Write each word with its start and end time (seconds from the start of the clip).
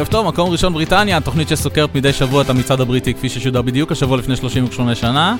ערב 0.00 0.08
טוב, 0.08 0.26
מקום 0.26 0.50
ראשון 0.50 0.72
בריטניה, 0.72 1.20
תוכנית 1.20 1.48
שסוקרת 1.48 1.94
מדי 1.94 2.12
שבוע 2.12 2.42
את 2.42 2.50
המצעד 2.50 2.80
הבריטי 2.80 3.14
כפי 3.14 3.28
ששודר 3.28 3.62
בדיוק 3.62 3.92
השבוע 3.92 4.16
לפני 4.16 4.36
38 4.36 4.94
שנה. 4.94 5.36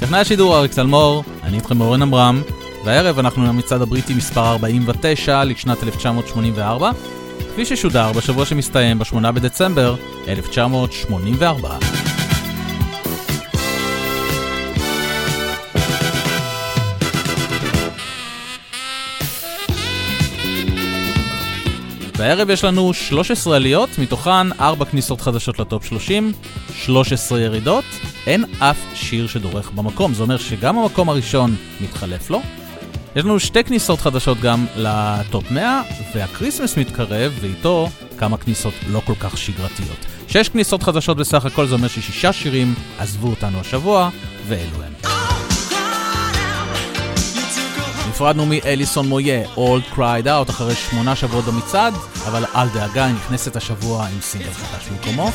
טכנאי 0.00 0.20
השידור 0.20 0.58
אריק 0.58 0.70
צלמור, 0.72 1.24
אני 1.42 1.56
איתכם 1.56 1.80
אורן 1.80 2.02
עמרם, 2.02 2.42
והערב 2.84 3.18
אנחנו 3.18 3.44
למצעד 3.46 3.82
הבריטי 3.82 4.14
מספר 4.14 4.46
49 4.46 5.44
לשנת 5.44 5.82
1984, 5.82 6.90
כפי 7.52 7.64
ששודר 7.64 8.12
בשבוע 8.12 8.44
שמסתיים 8.44 8.98
ב-8 8.98 9.30
בדצמבר 9.30 9.94
1984. 10.28 12.11
והערב 22.22 22.50
יש 22.50 22.64
לנו 22.64 22.94
13 22.94 23.56
עליות, 23.56 23.98
מתוכן 23.98 24.52
4 24.60 24.84
כניסות 24.84 25.20
חדשות 25.20 25.58
לטופ 25.58 25.84
30, 25.84 26.32
13 26.74 27.40
ירידות, 27.40 27.84
אין 28.26 28.44
אף 28.58 28.76
שיר 28.94 29.26
שדורך 29.26 29.70
במקום, 29.70 30.14
זה 30.14 30.22
אומר 30.22 30.36
שגם 30.36 30.78
המקום 30.78 31.08
הראשון 31.08 31.56
מתחלף 31.80 32.30
לו. 32.30 32.40
יש 33.16 33.24
לנו 33.24 33.40
שתי 33.40 33.64
כניסות 33.64 34.00
חדשות 34.00 34.40
גם 34.40 34.66
לטופ 34.76 35.50
100, 35.50 35.82
וה 36.14 36.25
Christmas 36.25 36.76
מתקרב, 36.76 37.32
ואיתו 37.40 37.88
כמה 38.18 38.36
כניסות 38.36 38.74
לא 38.90 39.02
כל 39.04 39.14
כך 39.20 39.38
שגרתיות. 39.38 40.06
שש 40.28 40.48
כניסות 40.48 40.82
חדשות 40.82 41.16
בסך 41.16 41.44
הכל, 41.44 41.66
זה 41.66 41.74
אומר 41.74 41.88
ששישה 41.88 42.32
שירים 42.32 42.74
עזבו 42.98 43.28
אותנו 43.28 43.60
השבוע, 43.60 44.10
ואלו 44.46 44.82
הם. 44.86 45.01
נפרדנו 48.22 48.46
מאליסון 48.46 49.08
מויה, 49.08 49.44
Old 49.56 49.94
Cried 49.96 50.24
Out, 50.24 50.50
אחרי 50.50 50.74
שמונה 50.74 51.16
שבועות 51.16 51.44
במצעד, 51.44 51.94
אבל 52.26 52.44
אל 52.54 52.68
דאגה, 52.68 53.04
היא 53.04 53.14
נכנסת 53.14 53.56
השבוע 53.56 54.06
עם 54.06 54.20
סינגל 54.20 54.50
חדש 54.52 54.88
במקומו. 54.88 55.30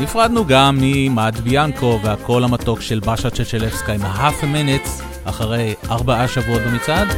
נפרדנו 0.00 0.44
גם 0.46 0.78
ממאד 0.80 1.40
ביאנקו 1.40 2.00
והקול 2.02 2.44
המתוק 2.44 2.80
של 2.80 3.00
באשה 3.00 3.30
צ'צ'לבסקה 3.30 3.92
עם 3.92 4.02
ה-Half 4.02 4.42
a 4.42 4.44
Minute, 4.44 5.02
אחרי 5.24 5.74
ארבעה 5.90 6.28
שבועות 6.28 6.62
במצעד. 6.62 7.08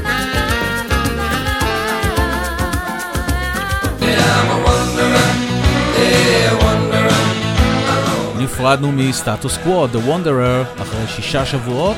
נפרדנו 8.55 8.93
מסטטוס 8.93 9.59
קוו, 9.65 9.87
The 9.87 10.09
Wanderer, 10.09 10.83
אחרי 10.83 11.07
שישה 11.09 11.47
שבועות. 11.47 11.97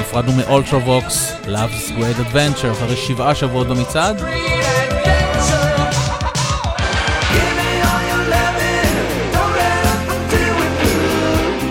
נפרדנו 0.00 0.32
מאולטרווקס, 0.32 1.32
Love's 1.44 1.90
Great 1.90 2.32
Adventure, 2.32 2.72
אחרי 2.72 2.96
שבעה 2.96 3.34
שבועות 3.34 3.66
במצעד. 3.66 4.22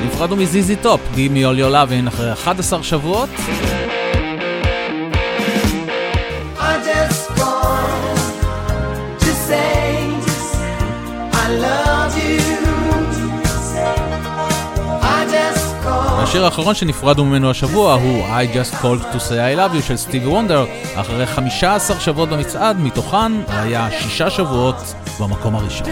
נפרדנו 0.06 0.36
מזיזי 0.36 0.76
טופ, 0.76 1.02
Give 1.14 1.16
me 1.16 1.44
all 1.46 1.60
your 1.60 1.74
lovin' 1.74 2.08
אחרי 2.08 2.32
11 2.32 2.84
שבועות. 2.84 3.30
השיר 16.32 16.46
האחרון 16.46 16.76
שנפרדנו 16.76 17.26
ממנו 17.26 17.50
השבוע 17.50 17.94
הוא 17.94 18.26
I 18.26 18.56
Just 18.56 18.76
Called 18.82 19.16
to 19.16 19.18
Say 19.18 19.32
I 19.32 19.58
Love 19.58 19.78
You 19.80 19.88
של 19.88 19.98
סטיבי 19.98 20.26
וונדר 20.26 20.66
אחרי 20.96 21.26
15 21.26 22.00
שבועות 22.00 22.30
במצעד, 22.30 22.80
מתוכן 22.80 23.32
היה 23.48 23.90
שישה 24.02 24.30
שבועות 24.30 24.94
במקום 25.20 25.56
הראשון. 25.56 25.88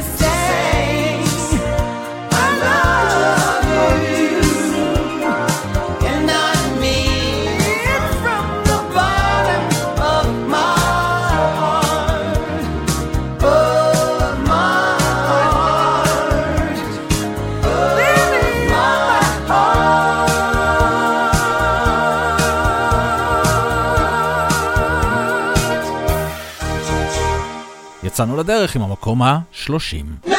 יצאנו 28.20 28.38
לדרך 28.38 28.76
עם 28.76 28.82
המקום 28.82 29.22
ה-30. 29.22 30.30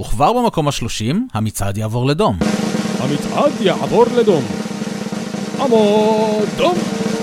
וכבר 0.00 0.32
במקום 0.32 0.68
ה-30, 0.68 1.14
המצעד 1.34 1.78
יעבור 1.78 2.06
לדום. 2.06 2.38
המצעד 3.00 3.52
יעבור 3.60 4.04
לדום. 4.16 4.44
עמוד 5.60 6.48
דום. 6.56 6.78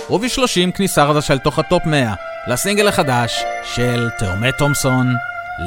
וב-30 0.09 0.71
כניסה 0.75 1.07
חדשה 1.07 1.33
אל 1.33 1.39
תוך 1.39 1.59
הטופ 1.59 1.85
100, 1.85 2.13
לסינגל 2.47 2.87
החדש 2.87 3.43
של 3.63 4.09
תאומי 4.19 4.51
תומסון, 4.57 5.13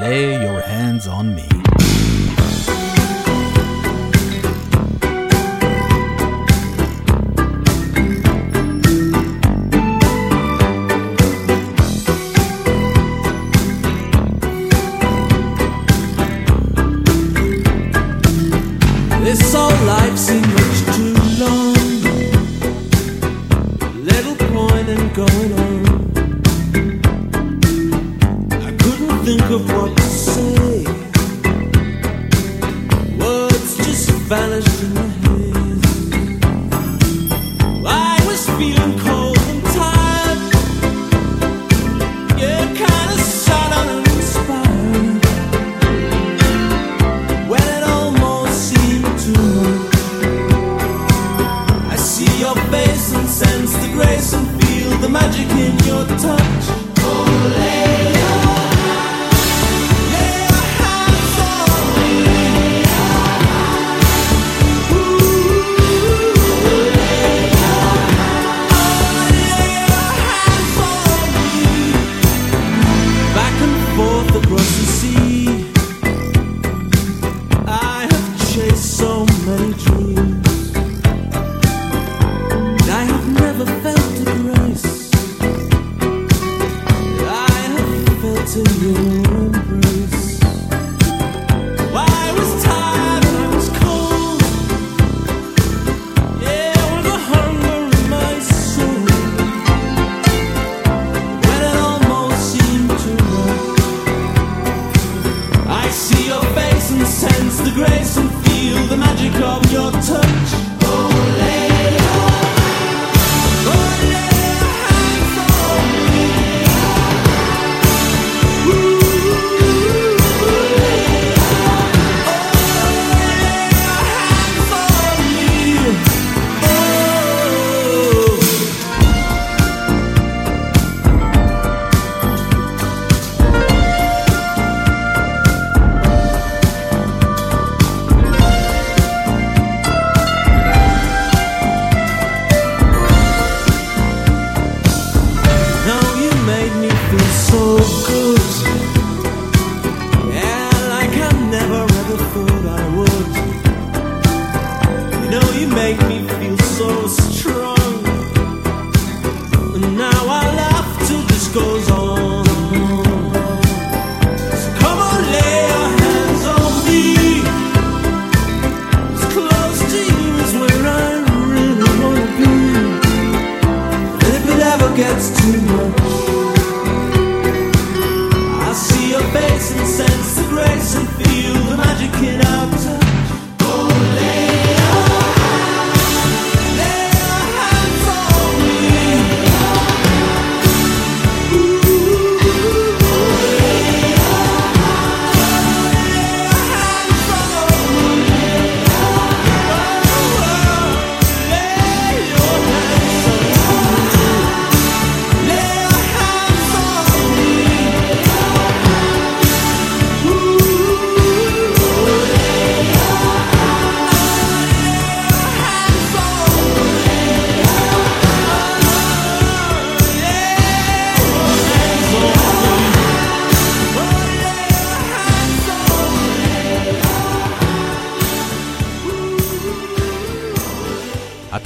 lay 0.01 0.45
your 0.45 0.69
hands 0.69 1.09
on 1.09 1.39
me. 1.39 1.78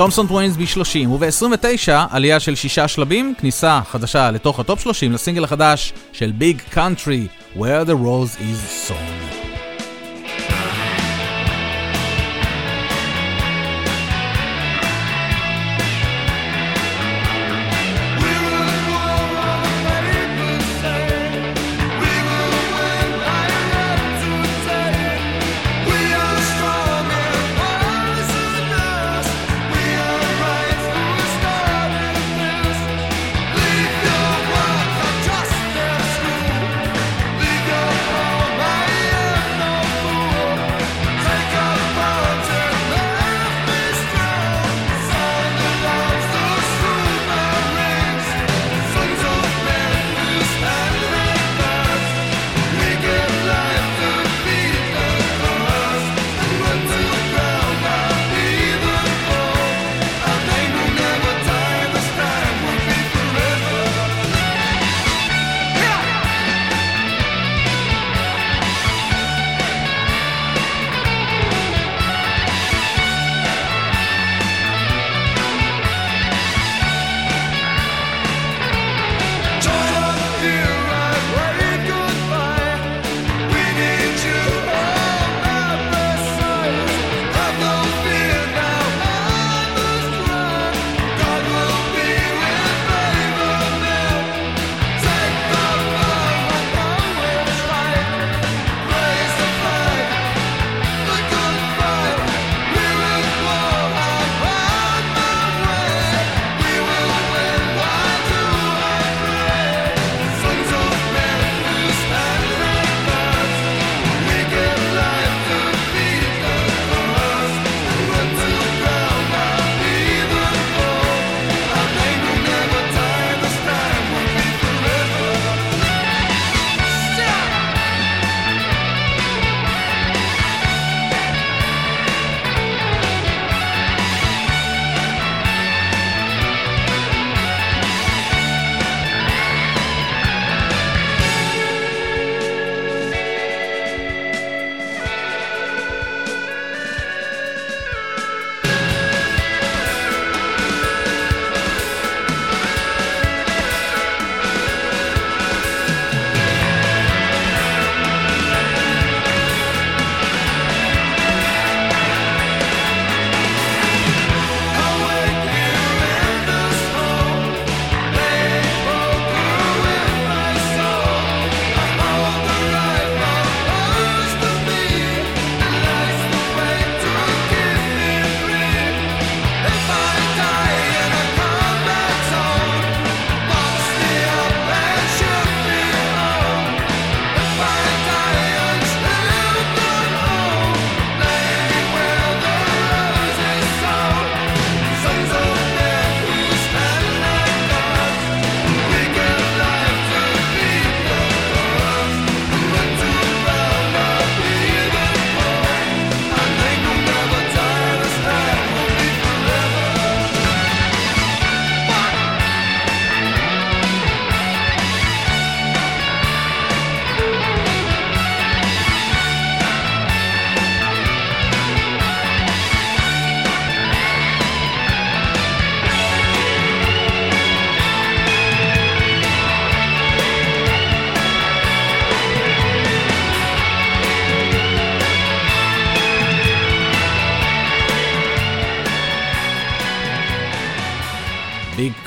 תומסון 0.02 0.26
טוויינס 0.26 0.56
ב-30, 0.56 1.08
וב-29 1.08 1.93
עלייה 2.10 2.40
של 2.40 2.54
שישה 2.54 2.88
שלבים, 2.88 3.34
כניסה 3.38 3.81
חדשה 3.90 4.31
לתוך 4.31 4.60
הטופ 4.60 4.81
30 4.81 5.12
לסינגל 5.12 5.44
החדש 5.44 5.93
של 6.12 6.32
ביג 6.32 6.60
קאנטרי, 6.70 7.26
Where 7.56 7.87
the 7.87 7.94
Rose 8.04 8.37
is. 8.40 8.81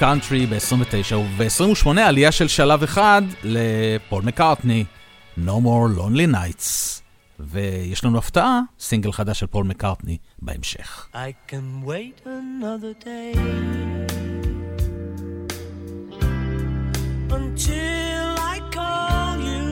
קאנטרי 0.06 0.46
ב-29, 0.46 1.16
וב-28 1.16 2.00
עלייה 2.00 2.32
של 2.32 2.48
שלב 2.48 2.84
אחד 2.84 3.22
לפול 3.44 4.24
מקארטני, 4.24 4.86
No 5.38 5.50
More 5.64 5.98
Lonely 5.98 6.34
Nights. 6.34 7.02
ויש 7.40 8.04
לנו 8.04 8.18
הפתעה, 8.18 8.62
סינגל 8.80 9.12
חדש 9.12 9.40
של 9.40 9.48
פול 9.48 9.66
מקארטני 9.66 10.18
בהמשך. 10.42 11.08
I 11.14 11.52
can 11.52 11.88
wait 11.88 12.22
another 12.26 13.06
day 13.06 13.34
until 17.40 18.30
I 18.54 18.58
call 18.76 19.36
you 19.50 19.66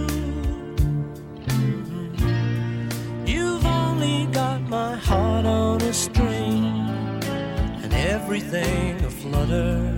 You've 3.33 3.65
only 3.81 4.17
got 4.39 4.61
my 4.77 4.95
heart 5.07 5.45
on 5.45 5.81
a 5.81 5.93
string 5.93 6.63
and 7.83 7.93
everything 8.13 8.89
aflutter 9.11 9.92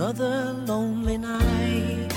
another 0.00 0.54
lonely 0.66 1.18
night 1.18 2.08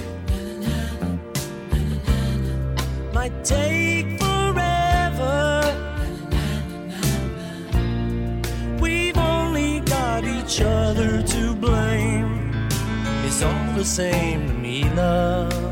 might 3.14 3.44
take 3.44 4.18
forever. 4.22 5.62
We've 8.80 9.18
only 9.18 9.82
got 9.82 10.24
each 10.24 10.62
other 10.62 11.22
to 11.24 11.56
blame. 11.56 12.54
It's 13.26 13.44
all 13.44 13.74
the 13.76 13.84
same 13.84 14.48
to 14.48 14.54
me, 14.54 14.86
love. 14.92 15.63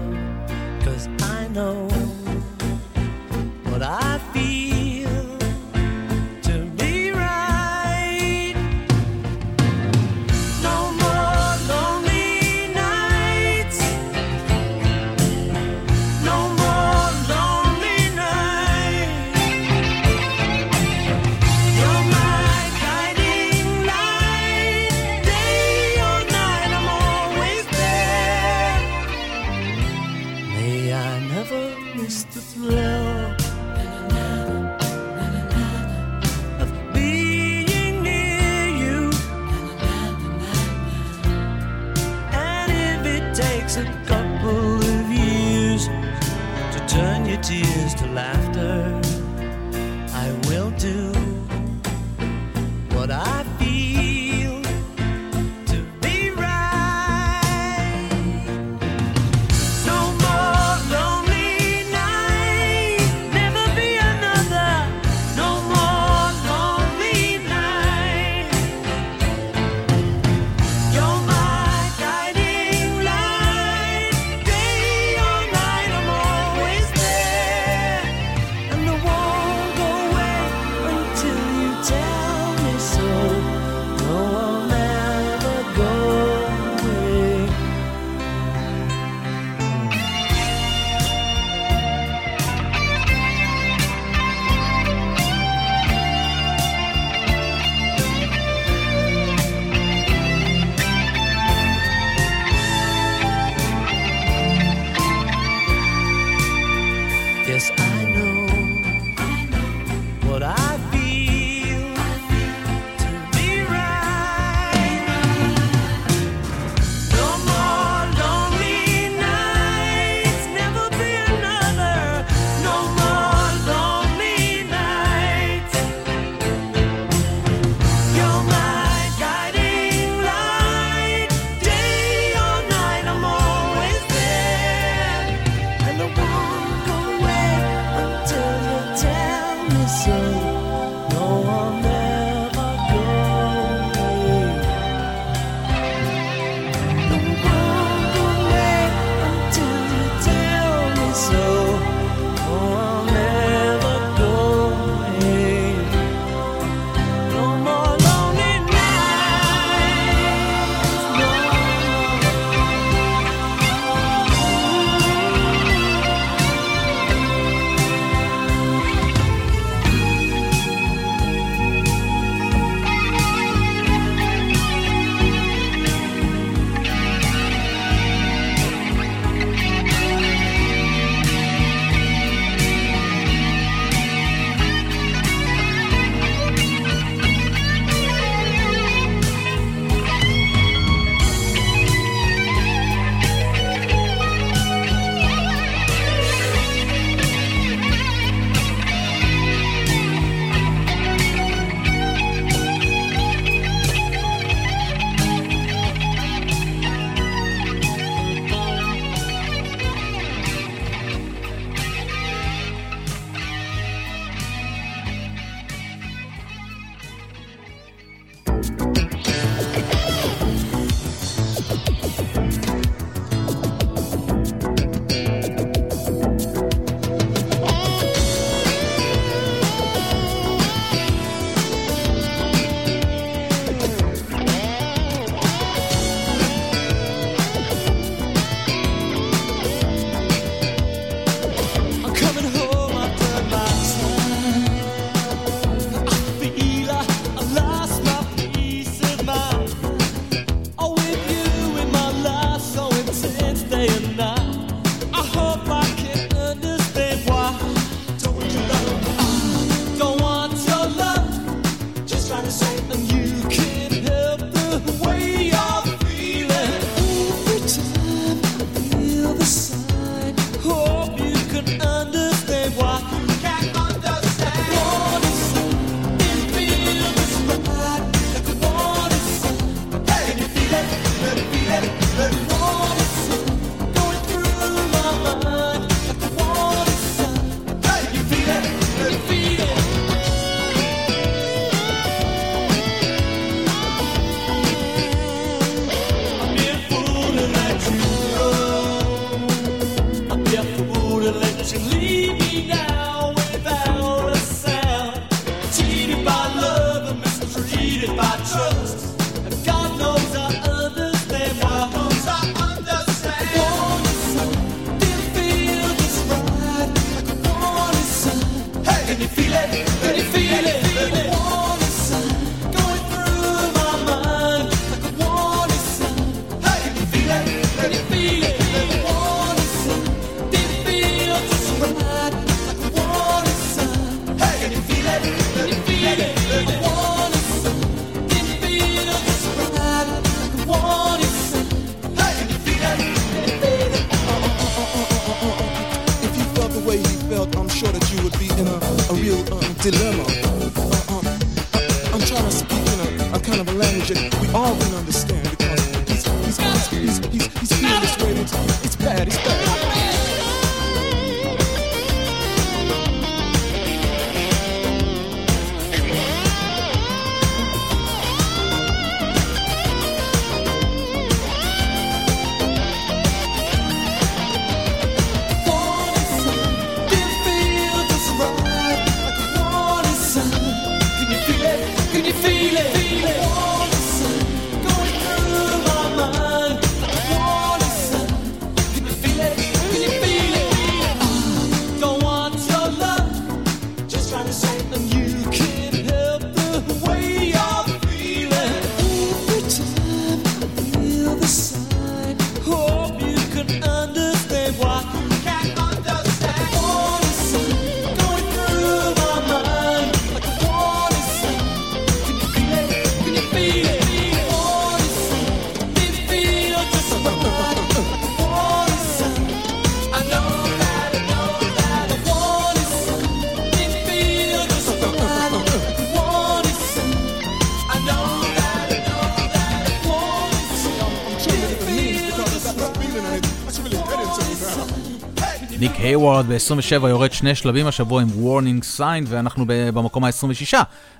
היוורד 436.31 436.45
ב-27 436.45 437.07
יורד 437.07 437.31
שני 437.31 437.55
שלבים 437.55 437.87
השבוע 437.87 438.21
עם 438.21 438.27
warning 438.27 438.97
sign 438.97 439.25
ואנחנו 439.27 439.65
במקום 439.67 440.23
ה-26 440.23 440.77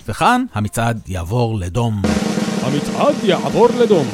וכאן 0.08 0.46
המצעד 0.54 1.02
יעבור 1.08 1.60
לדום. 1.60 2.02
המצעד 2.62 3.16
יעבור 3.24 3.68
לדום. 3.80 4.08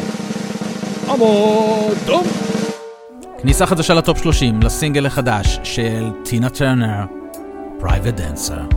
עמוד 1.09 1.97
דום. 2.05 2.23
כניסה 3.41 3.65
חדשה 3.65 3.93
לטופ 3.93 4.17
30 4.17 4.61
לסינגל 4.61 5.05
החדש 5.05 5.59
של 5.63 6.09
טינה 6.23 6.49
טרנר, 6.49 7.05
Private 7.79 8.19
Dancer. 8.19 8.76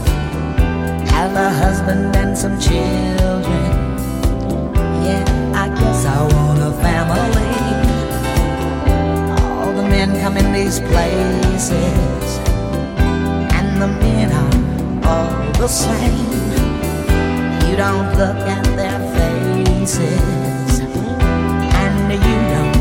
have 1.21 1.35
a 1.35 1.51
husband 1.53 2.15
and 2.15 2.35
some 2.35 2.59
children. 2.59 3.69
Yeah, 5.05 5.23
I 5.63 5.67
guess 5.69 6.03
I 6.03 6.19
want 6.33 6.59
a 6.69 6.73
family. 6.81 7.53
All 9.59 9.71
the 9.71 9.83
men 9.83 10.19
come 10.19 10.35
in 10.37 10.51
these 10.51 10.79
places, 10.79 12.39
and 13.57 13.69
the 13.79 13.89
men 14.01 14.31
are 14.41 14.53
all 15.11 15.51
the 15.61 15.67
same. 15.67 16.25
You 17.69 17.75
don't 17.85 18.09
look 18.21 18.41
at 18.57 18.65
their 18.79 18.99
faces, 19.15 20.79
and 21.81 22.11
you 22.27 22.37
don't 22.53 22.77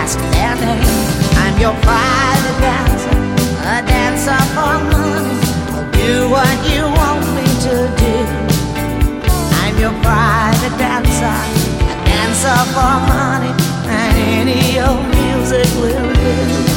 ask 0.00 0.18
their 0.34 0.54
name. 0.66 1.08
I'm 1.42 1.56
your 1.64 1.76
private 1.88 2.58
dancer, 2.66 3.16
a 3.72 3.76
dancer 3.92 4.40
for 4.54 4.74
money. 4.92 5.38
I'll 5.72 5.90
do 5.92 6.28
what 6.28 6.58
you 6.70 6.82
want. 6.84 6.99
Your 9.80 9.92
private 10.02 10.76
dancer, 10.76 11.24
a 11.24 12.04
dancer 12.04 12.54
for 12.74 13.00
money, 13.08 13.48
and 13.88 14.48
any 14.50 14.78
old 14.78 15.08
music 15.08 15.66
will 15.80 16.12
do. 16.12 16.69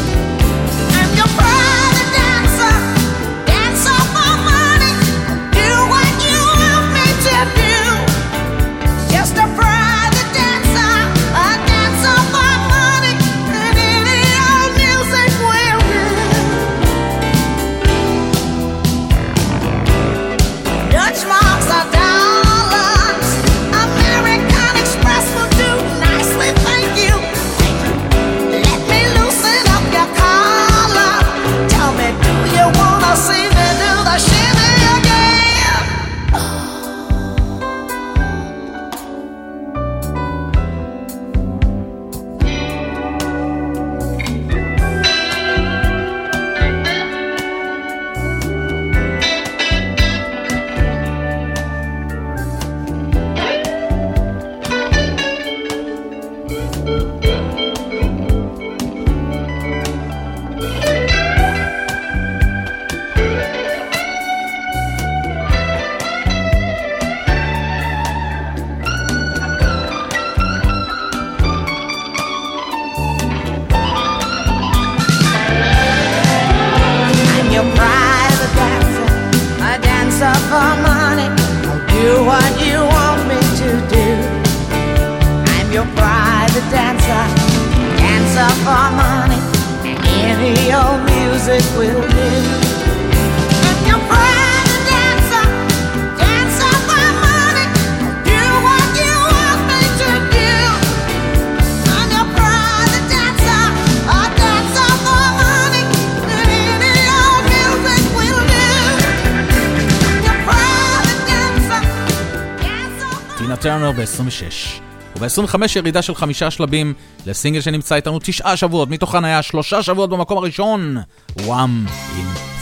25 115.34 115.76
ירידה 115.76 116.02
של 116.02 116.16
חמישה 116.16 116.52
שלבים 116.52 116.94
לסינגל 117.26 117.62
שנמצא 117.62 117.96
איתנו 117.96 118.20
תשעה 118.24 118.58
שבועות, 118.58 118.90
מתוכן 118.90 119.26
היה 119.26 119.42
שלושה 119.42 119.84
שבועות 119.84 120.10
במקום 120.10 120.38
הראשון, 120.38 120.98
וואם 121.46 121.86
אימא. 122.18 122.53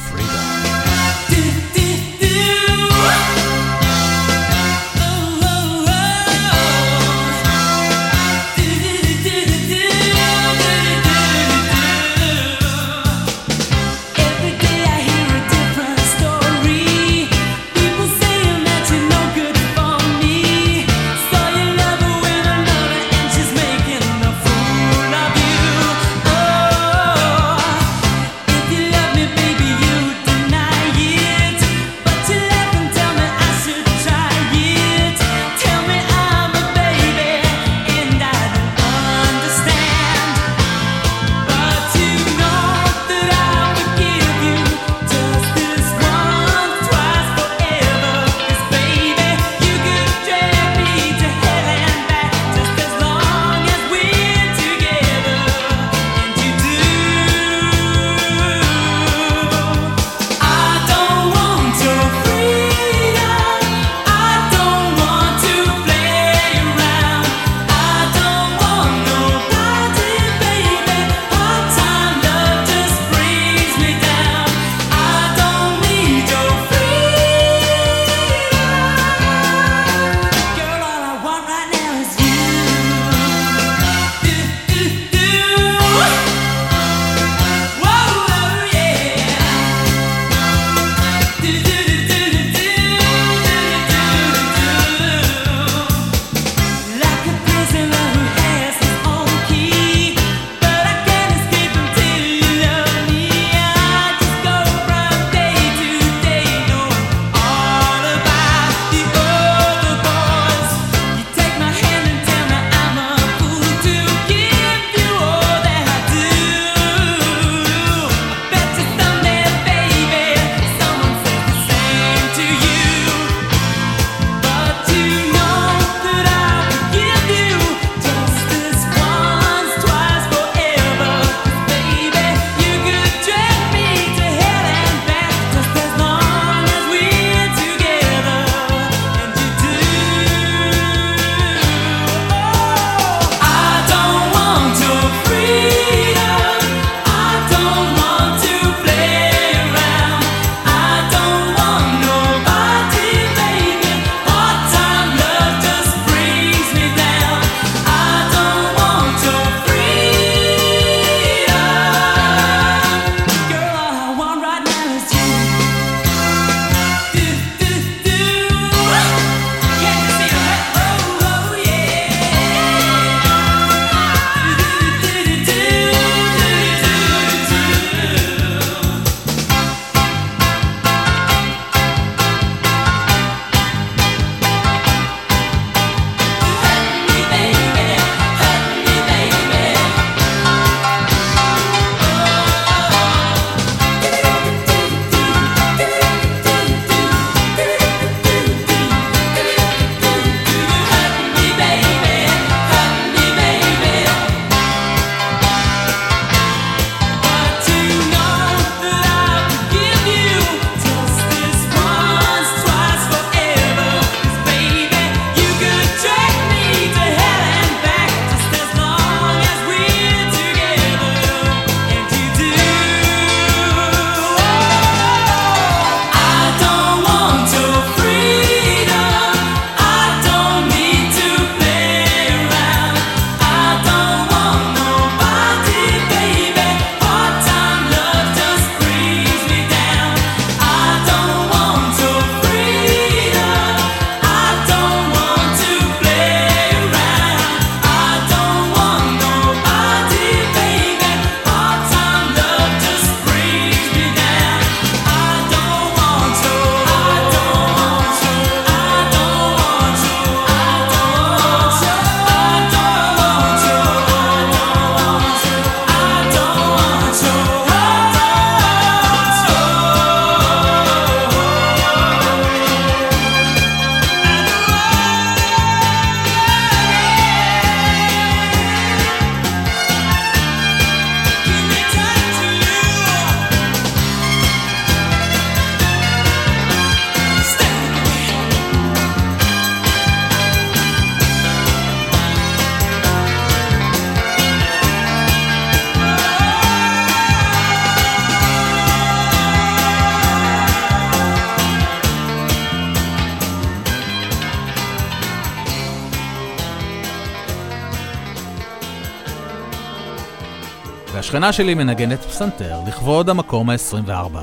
השכנה 311.32 311.54
שלי 311.54 311.74
מנגנת 311.74 312.20
פסנתר 312.20 312.76
לכבוד 312.88 313.30
המקום 313.30 313.70
ה-24. 313.70 314.38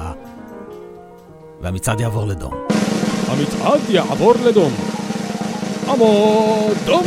והמצעד 1.61 2.01
יעבור 2.01 2.27
לדום. 2.27 2.53
המצעד 3.27 3.81
יעבור 3.89 4.35
לדום. 4.45 4.73
עמוד 5.89 6.77
דום. 6.87 7.03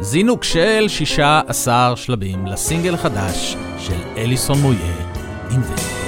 זינוק 0.00 0.44
של 0.44 0.84
16 0.88 1.96
שלבים 1.96 2.46
לסינגל 2.46 2.94
החדש 2.94 3.56
של 3.78 4.00
אליסון 4.16 4.58
מויה, 4.58 4.96
אינבנט. 5.50 5.99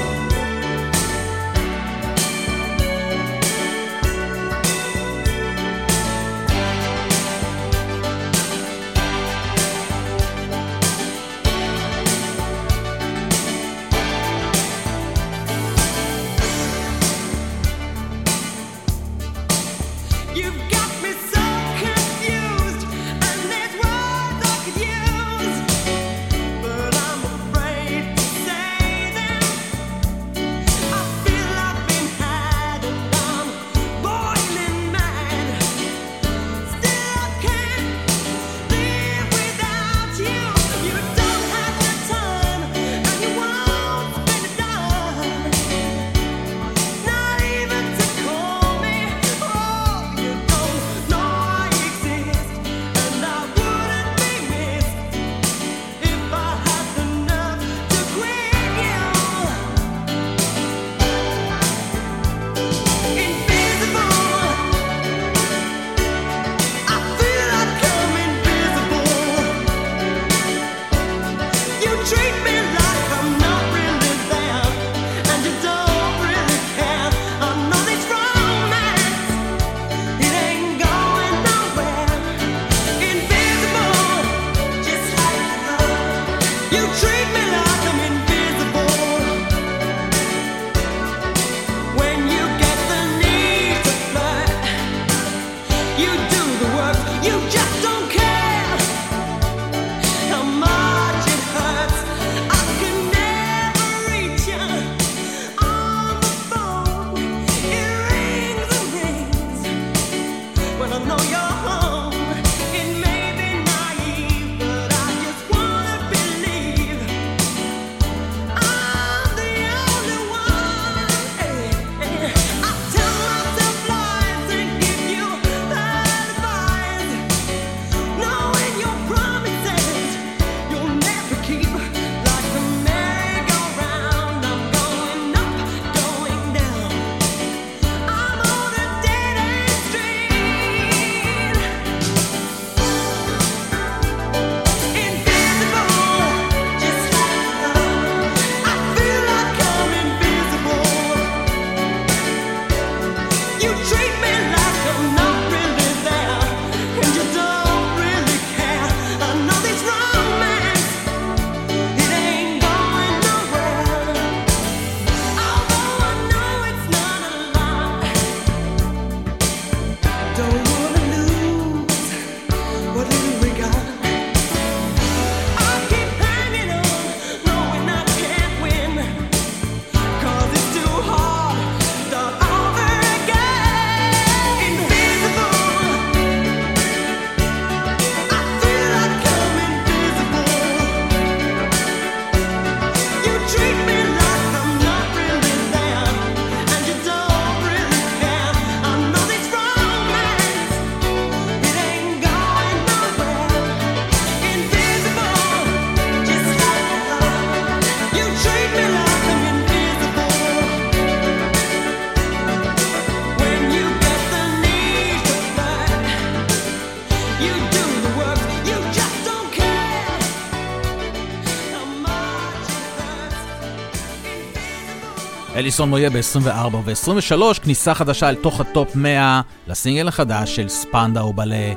אליסון 225.72 225.92
יהיה 225.92 226.10
ב-24 226.10 226.76
ו-23, 226.84 227.60
כניסה 227.62 227.94
חדשה 227.94 228.28
אל 228.28 228.34
תוך 228.34 228.60
הטופ 228.60 228.96
100 228.96 229.40
לסינגל 229.66 230.08
החדש 230.08 230.56
של 230.56 230.68
ספנדה 230.68 231.24
ובלה, 231.24 231.72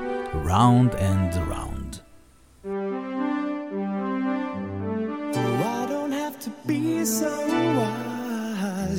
Round 0.45 0.93
and 0.93 1.35
Round. 1.51 1.99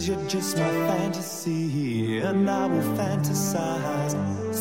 You're 0.06 0.28
just 0.36 0.56
my 0.62 0.74
fantasy, 0.90 2.20
and 2.28 2.48
I 2.48 2.64
will 2.72 2.90
fantasize 3.00 4.14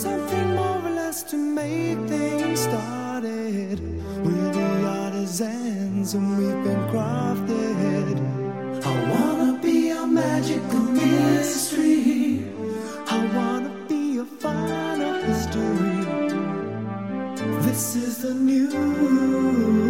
something 0.03 0.47
more 0.59 0.81
or 0.87 0.93
less 1.01 1.19
to 1.31 1.37
make 1.61 1.99
things 2.13 2.59
started. 2.69 3.77
We're 4.25 4.51
the 4.59 4.71
artisans, 5.03 6.07
and 6.15 6.25
we've 6.37 6.61
been 6.67 6.83
crafted. 6.91 7.64
magical 10.45 10.79
mystery. 10.79 12.45
I 13.07 13.25
wanna 13.35 13.71
be 13.89 14.19
a 14.19 14.25
final 14.25 15.15
history. 15.23 16.05
This 17.65 17.95
is 17.95 18.19
the 18.19 18.33
new. 18.35 19.84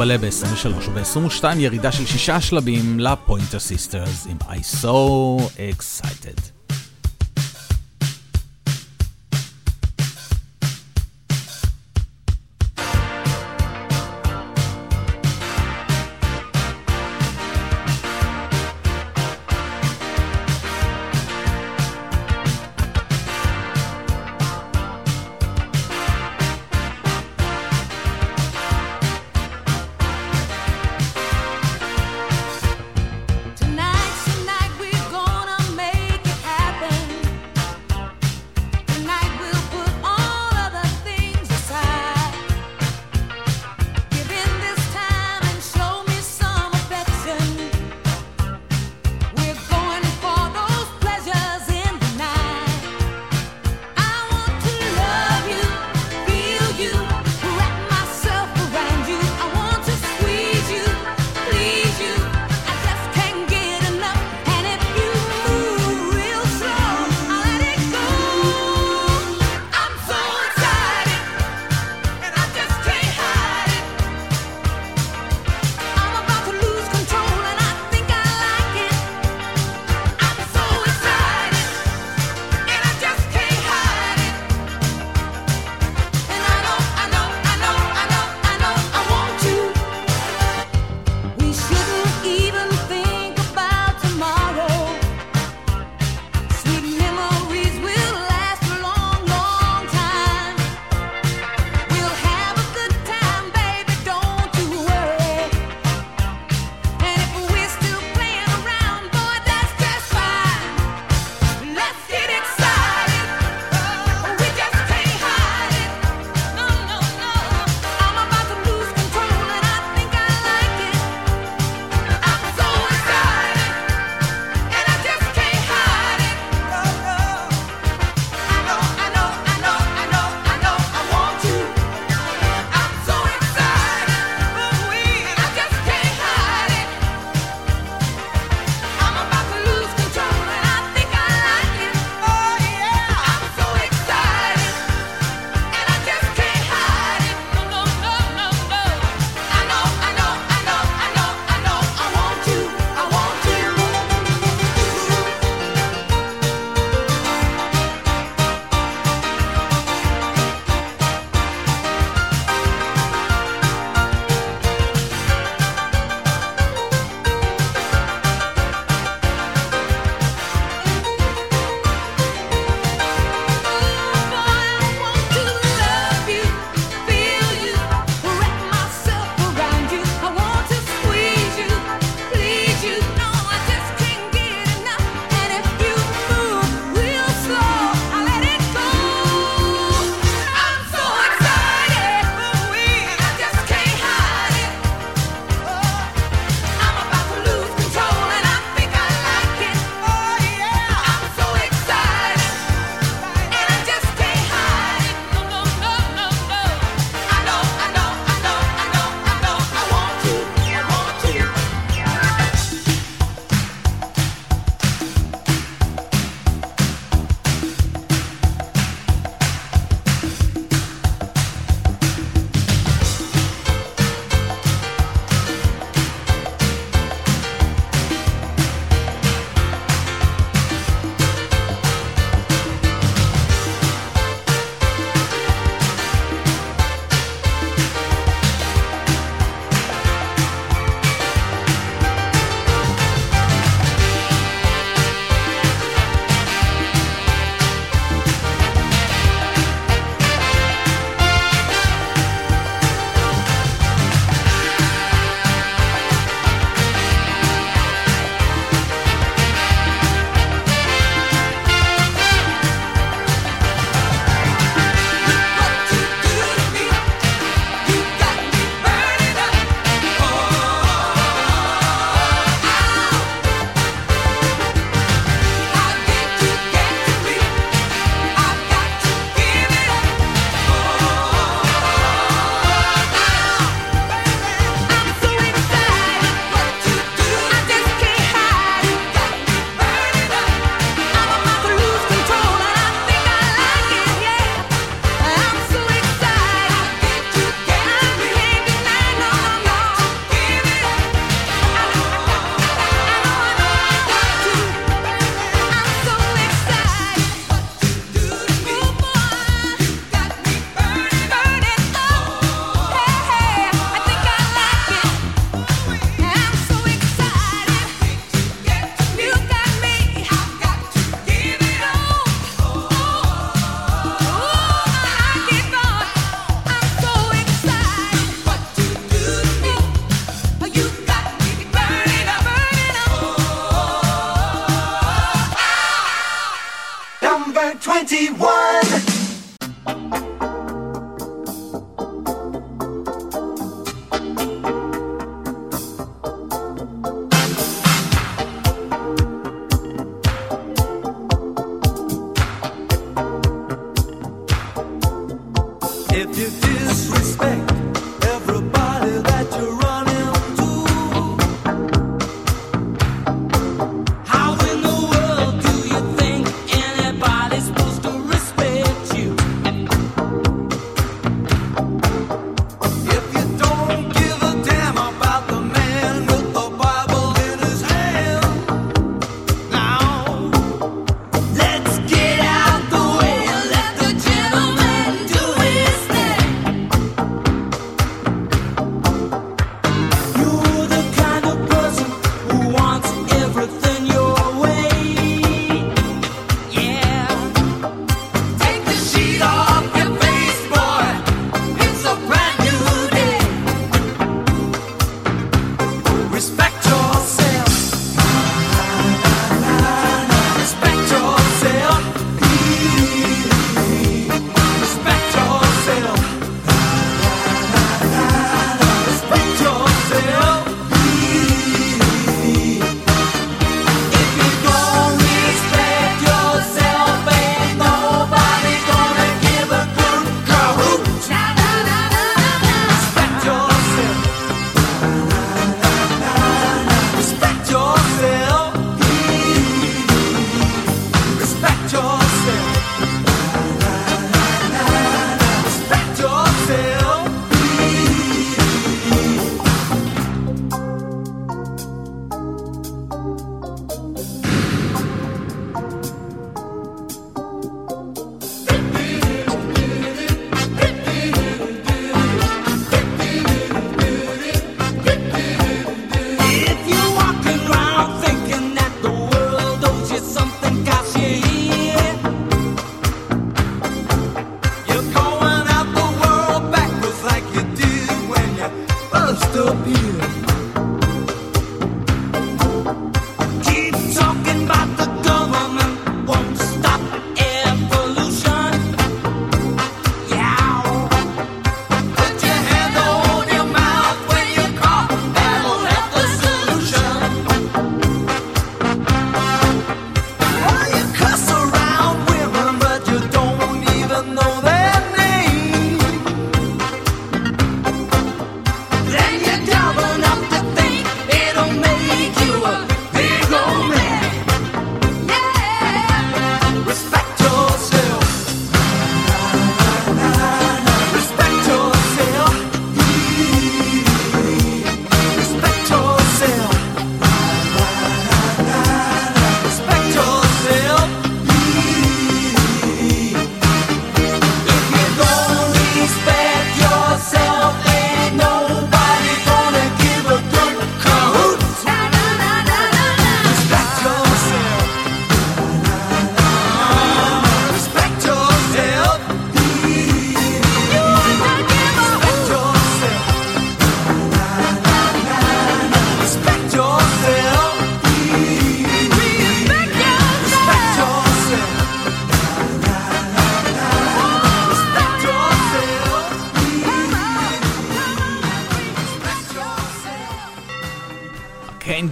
עולה 0.00 0.18
ב-23 0.18 0.90
וב-22 0.94 1.44
ירידה 1.56 1.92
של 1.92 2.06
שישה 2.06 2.40
שלבים 2.40 3.00
לפוינטר 3.00 3.58
סיסטרס 3.58 4.26
עם 4.26 4.36
I 4.40 4.82
So 4.82 4.86
Excited. 5.56 6.09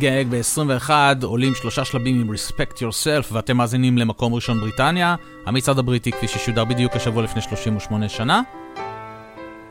מתגייג 0.09 0.29
ב-21, 0.31 0.91
עולים 1.23 1.55
שלושה 1.55 1.85
שלבים 1.85 2.21
עם 2.21 2.35
Respect 2.35 2.77
Yourself 2.77 3.33
ואתם 3.33 3.57
מאזינים 3.57 3.99
למקום 3.99 4.35
ראשון 4.35 4.61
בריטניה, 4.61 5.15
המצעד 5.47 5.79
הבריטי 5.79 6.13
כפי 6.13 6.29
ששודר 6.29 6.65
בדיוק 6.65 6.97
השבוע 6.97 7.23
לפני 7.23 7.43
38 7.43 8.09
שנה. 8.09 8.43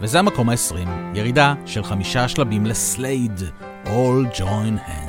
וזה 0.02 0.20
המקום 0.20 0.50
ה-20, 0.50 0.90
ירידה 1.16 1.54
של 1.66 1.84
חמישה 1.84 2.28
שלבים 2.28 2.66
לסלייד, 2.66 3.42
All 3.86 4.38
Join 4.38 4.88
Hands. 4.88 5.07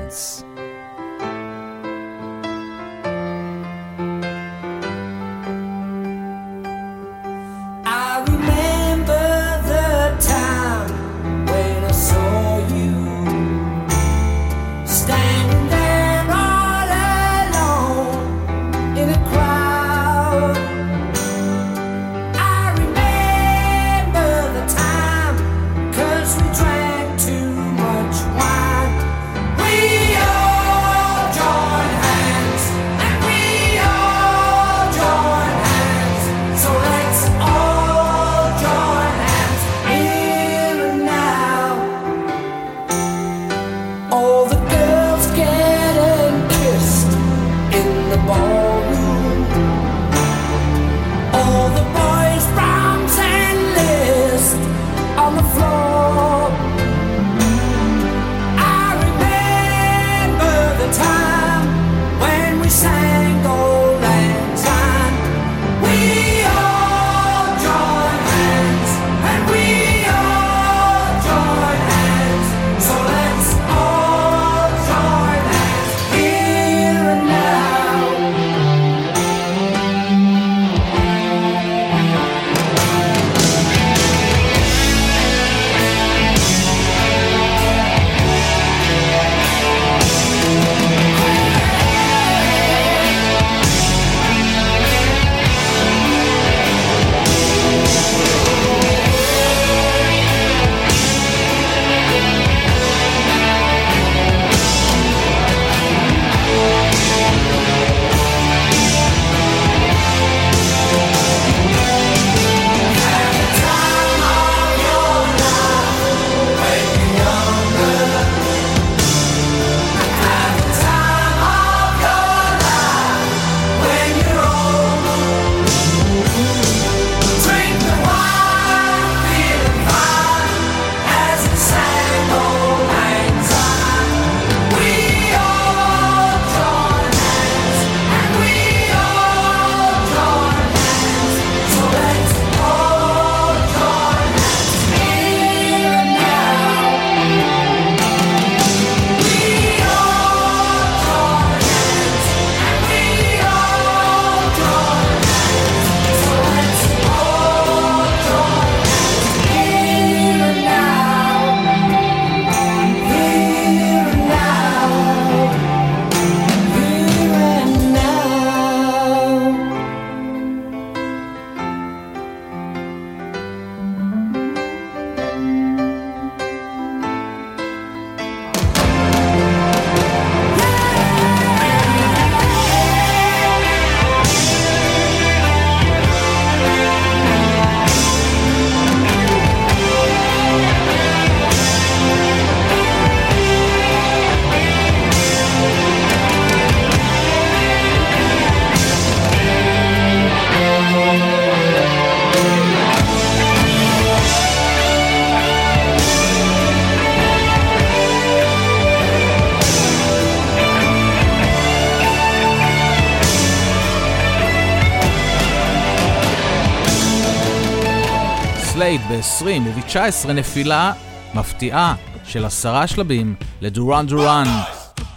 20, 219.48 219.66
וב-19 219.66 220.32
נפילה 220.32 220.92
מפתיעה 221.34 221.94
של 222.24 222.44
עשרה 222.44 222.86
שלבים 222.86 223.34
לדוראן 223.60 224.06
דוראן 224.06 224.46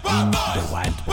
עם 0.06 0.32
The 0.32 0.74
Wild 0.74 1.10
Boy. 1.10 1.11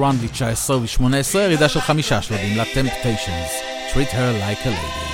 Surround 0.00 0.32
19 0.32 0.76
ו-18, 0.76 1.38
ירידה 1.38 1.68
של 1.68 1.80
חמישה 1.80 2.22
שלבים 2.22 2.56
לטמפטיישנס, 2.56 3.52
Treat 3.92 4.12
her 4.12 4.32
like 4.40 4.66
a 4.66 4.70
lady. 4.70 5.09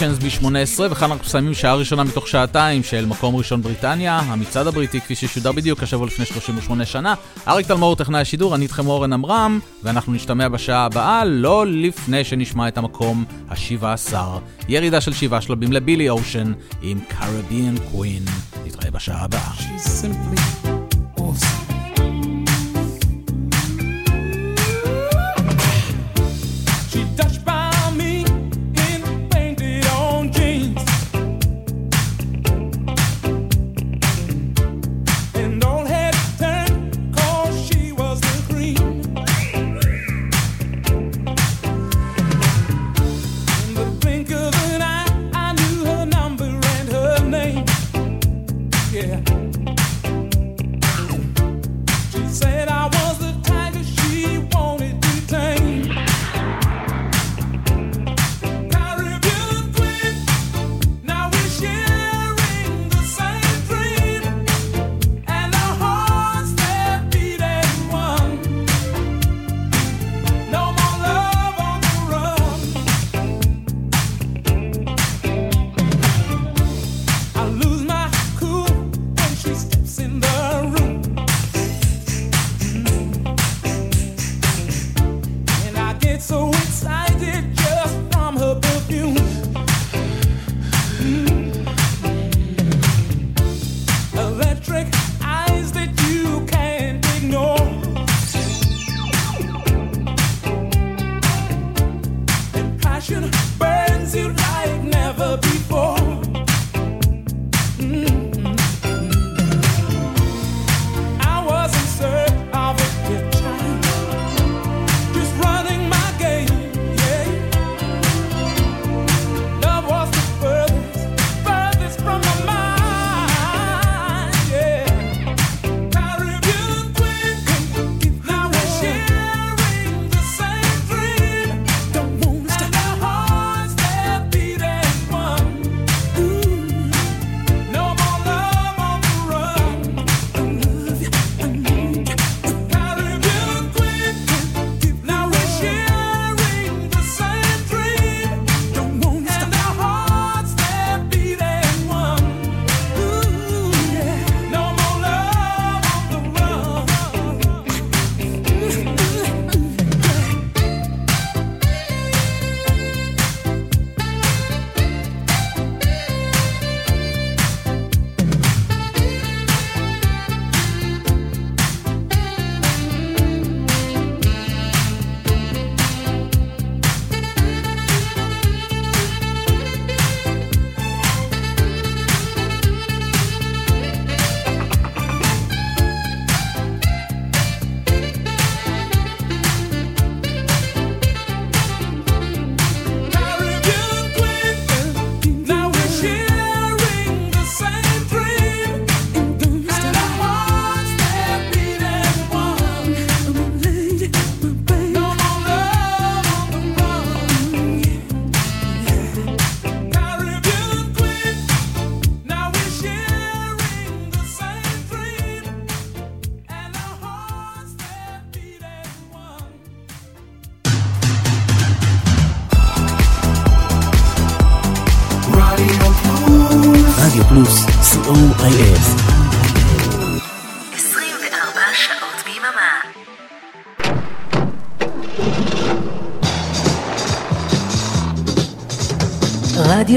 ניישנס 0.00 0.18
ב-18, 0.18 0.80
וכאן 0.90 1.10
אנחנו 1.10 1.24
מסיימים 1.24 1.54
שעה 1.54 1.74
ראשונה 1.74 2.04
מתוך 2.04 2.28
שעתיים 2.28 2.82
של 2.82 3.06
מקום 3.06 3.36
ראשון 3.36 3.62
בריטניה, 3.62 4.18
המצעד 4.18 4.66
הבריטי 4.66 5.00
כפי 5.00 5.14
ששודר 5.14 5.52
בדיוק 5.52 5.82
השבוע 5.82 6.06
לפני 6.06 6.26
38 6.26 6.84
שנה. 6.84 7.14
אריק 7.48 7.66
תלמור 7.66 7.96
טכנאי 7.96 8.20
השידור, 8.20 8.54
אני 8.54 8.62
איתכם 8.62 8.86
אורן 8.86 9.12
עמרם, 9.12 9.60
ואנחנו 9.82 10.12
נשתמע 10.12 10.48
בשעה 10.48 10.84
הבאה, 10.84 11.24
לא 11.24 11.66
לפני 11.66 12.24
שנשמע 12.24 12.68
את 12.68 12.78
המקום 12.78 13.24
ה-17. 13.48 14.14
ירידה 14.68 15.00
של 15.00 15.12
שבעה 15.12 15.40
שלבים 15.40 15.72
לבילי 15.72 16.10
אושן 16.10 16.52
עם 16.82 17.00
קריביאן 17.08 17.74
קווין. 17.90 18.24
נתראה 18.66 18.90
בשעה 18.90 19.24
הבאה. 19.24 19.50
She's 19.58 20.04
simply... 20.04 20.63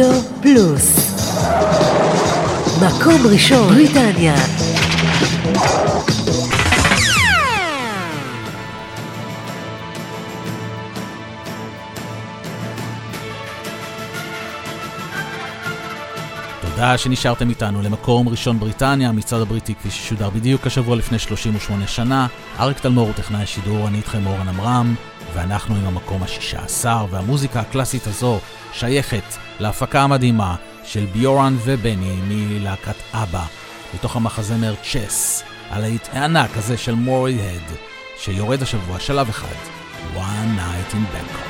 רדיו 0.01 0.21
פלוס. 0.41 1.17
מקום 2.85 3.27
ראשון, 3.31 3.73
בריטניה. 3.73 4.35
תודה 16.61 16.97
שנשארתם 16.97 17.49
איתנו 17.49 17.81
למקום 17.81 18.29
ראשון 18.29 18.59
בריטניה, 18.59 19.09
המצעד 19.09 19.41
הבריטי 19.41 19.75
כפי 19.75 19.91
ששודר 19.91 20.29
בדיוק 20.29 20.67
השבוע 20.67 20.95
לפני 20.95 21.19
38 21.19 21.87
שנה. 21.87 22.27
אריק 22.59 22.79
תלמור 22.79 23.05
הוא 23.05 23.13
טכנאי 23.13 23.45
שידור, 23.45 23.87
אני 23.87 23.97
איתכם 23.97 24.27
אורן 24.27 24.49
עמרם, 24.49 24.95
ואנחנו 25.33 25.75
עם 25.75 25.85
המקום 25.85 26.23
ה-16, 26.23 26.85
והמוזיקה 27.09 27.59
הקלאסית 27.59 28.07
הזו 28.07 28.39
שייכת 28.73 29.46
להפקה 29.59 30.01
המדהימה 30.01 30.55
של 30.83 31.05
ביורן 31.05 31.55
ובני 31.63 32.19
מלהקת 32.27 32.95
אבא, 33.13 33.43
מתוך 33.93 34.15
המחזמר 34.15 34.73
צ'ס, 34.75 35.43
על 35.69 35.83
האיט 35.83 36.07
הענק 36.11 36.57
הזה 36.57 36.77
של 36.77 36.95
מורי 36.95 37.41
הד, 37.41 37.75
שיורד 38.17 38.61
השבוע 38.61 38.99
שלב 38.99 39.29
אחד, 39.29 39.55
One 40.15 40.59
Night 40.59 40.93
in 40.93 41.15
Bangkok. 41.15 41.46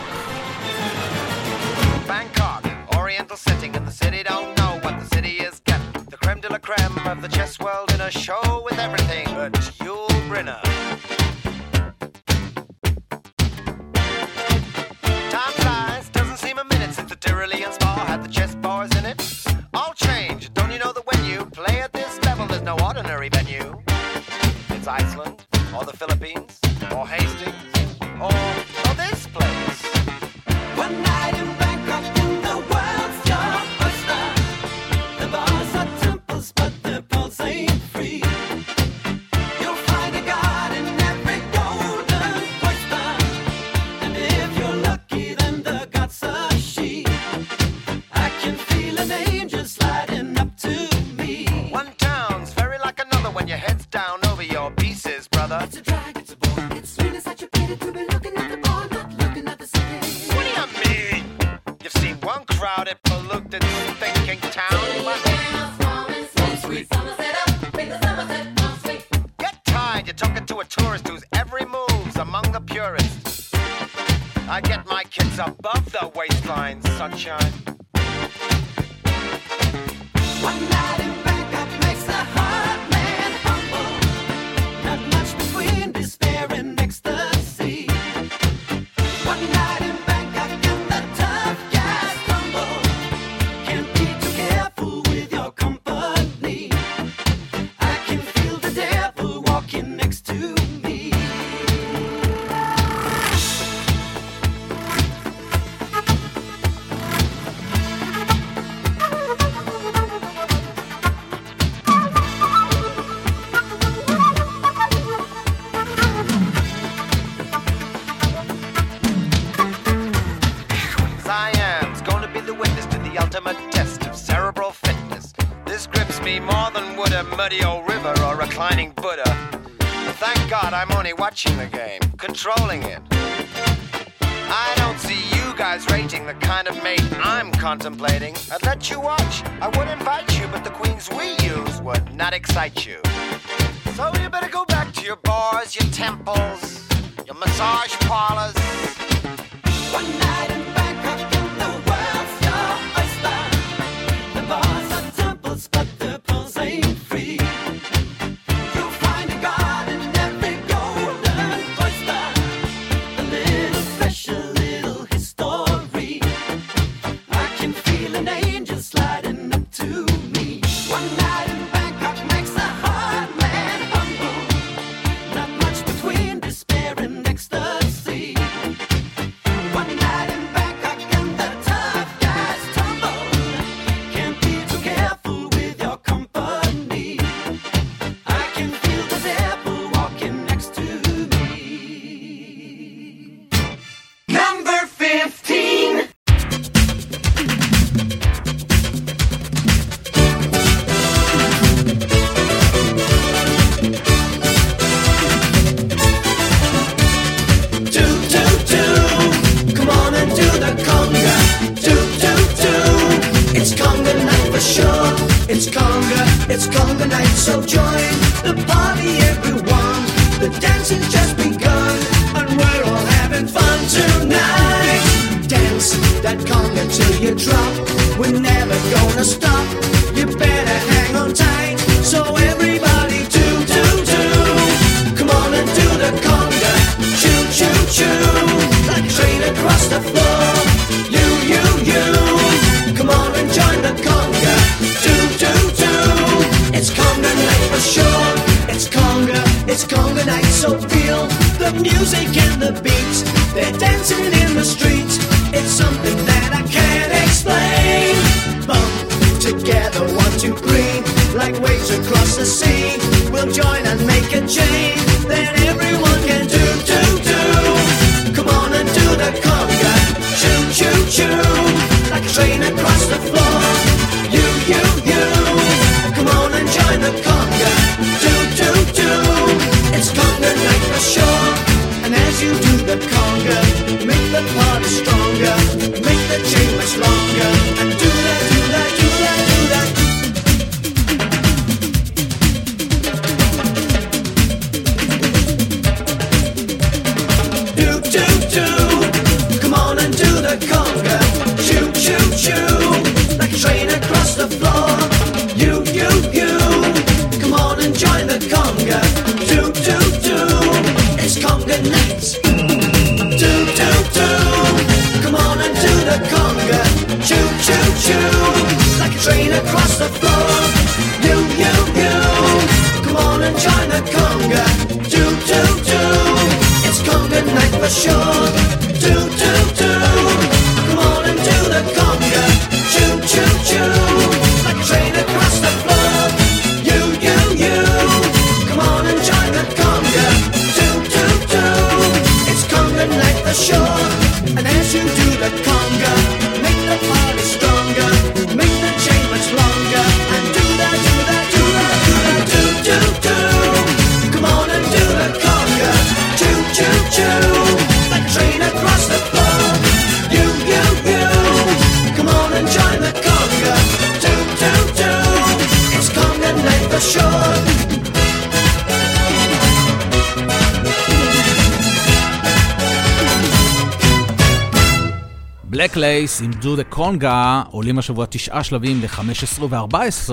לייס 376.07 376.41
עם 376.41 376.51
Do 376.51 376.75
the 376.75 376.83
Conga 376.83 377.61
עולים 377.71 377.99
השבוע 377.99 378.25
תשעה 378.29 378.63
שלבים 378.63 379.01
ל-15 379.01 379.63
ו-14, 379.63 380.31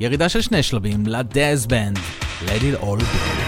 ירידה 0.00 0.28
של 0.28 0.40
שני 0.40 0.62
שלבים 0.62 1.06
לדאז 1.06 1.66
בנד, 1.66 1.98
Let 2.46 2.62
it 2.62 2.82
all 2.82 2.98
blow. 2.98 3.39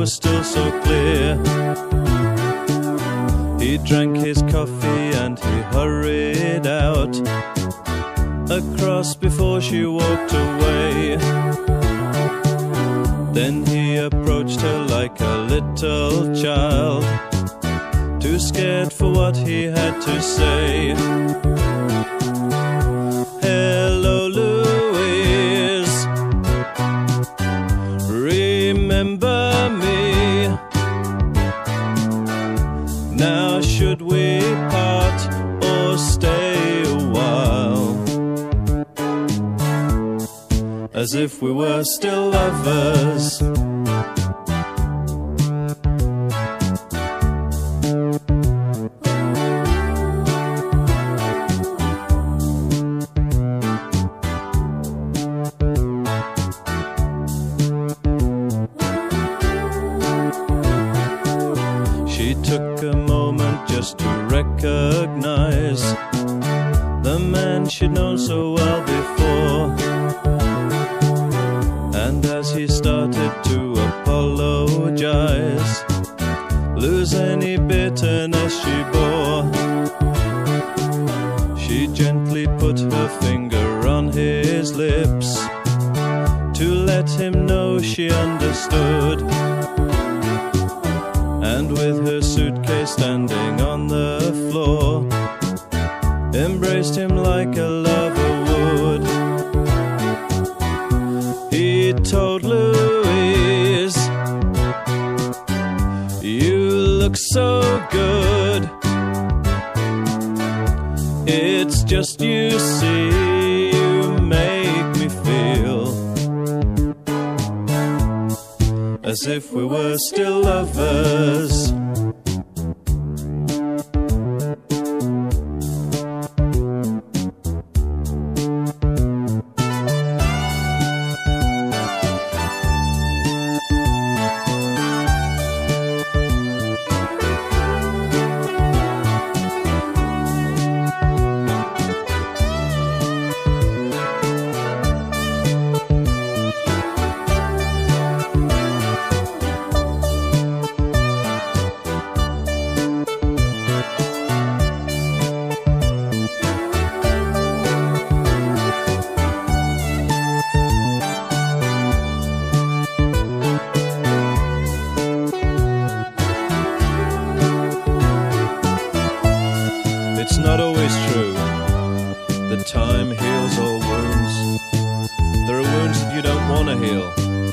Were 0.00 0.06
still 0.06 0.42
so 0.42 0.64
clear. 0.80 1.36
He 3.58 3.76
drank 3.76 4.16
his 4.16 4.40
coffee 4.50 5.08
and 5.22 5.38
he 5.38 5.56
hurried 5.74 6.66
out 6.66 7.14
across 8.50 9.14
before 9.14 9.60
she 9.60 9.84
walked 9.84 10.32
away. 10.32 11.18
Then 13.34 13.66
he 13.66 13.98
approached 13.98 14.62
her 14.62 14.86
like 14.86 15.20
a 15.20 15.36
little 15.54 16.34
child, 16.34 17.04
too 18.22 18.38
scared 18.38 18.94
for 18.94 19.12
what 19.12 19.36
he 19.36 19.64
had 19.64 20.00
to 20.00 20.22
say. 20.22 20.94
As 41.00 41.14
if 41.14 41.40
we 41.40 41.50
were 41.50 41.82
still 41.82 42.28
lovers. 42.28 43.69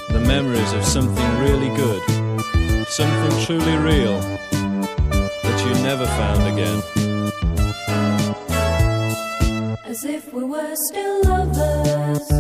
The 0.09 0.19
memories 0.25 0.71
of 0.73 0.83
something 0.85 1.37
really 1.39 1.69
good, 1.75 2.01
something 2.87 3.45
truly 3.45 3.77
real 3.77 4.19
that 5.43 5.63
you 5.65 5.73
never 5.83 6.05
found 6.05 6.43
again. 6.53 6.81
As 9.83 10.05
if 10.05 10.33
we 10.33 10.43
were 10.43 10.75
still 10.89 11.21
lovers. 11.23 12.31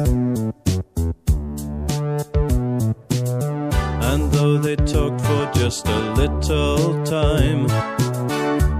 And 4.09 4.31
though 4.31 4.57
they 4.57 4.77
talked 4.77 5.21
for 5.21 5.51
just 5.53 5.87
a 5.87 5.99
little 6.13 7.03
time 7.03 7.67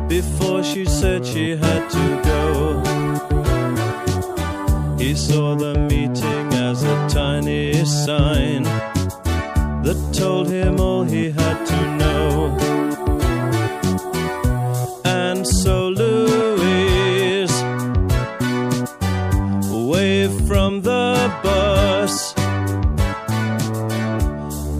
before 0.07 0.64
she 0.64 0.85
said 0.85 1.26
she 1.26 1.57
had 1.57 1.89
to 1.89 2.22
go, 2.23 2.81
he 4.97 5.14
saw 5.14 5.55
the 5.55 5.73
meeting 5.89 5.97
as 5.97 6.15
a 6.15 6.15
tiny 6.15 6.36
sign 7.88 8.64
that 9.84 10.14
told 10.14 10.49
him 10.49 10.80
all 10.80 11.03
he 11.03 11.31
had 11.31 11.65
to 11.65 11.97
know. 11.97 12.57
And 15.05 15.47
so 15.47 15.88
Louise 15.89 17.55
waved 19.72 20.47
from 20.47 20.81
the 20.81 21.31
bus. 21.43 22.34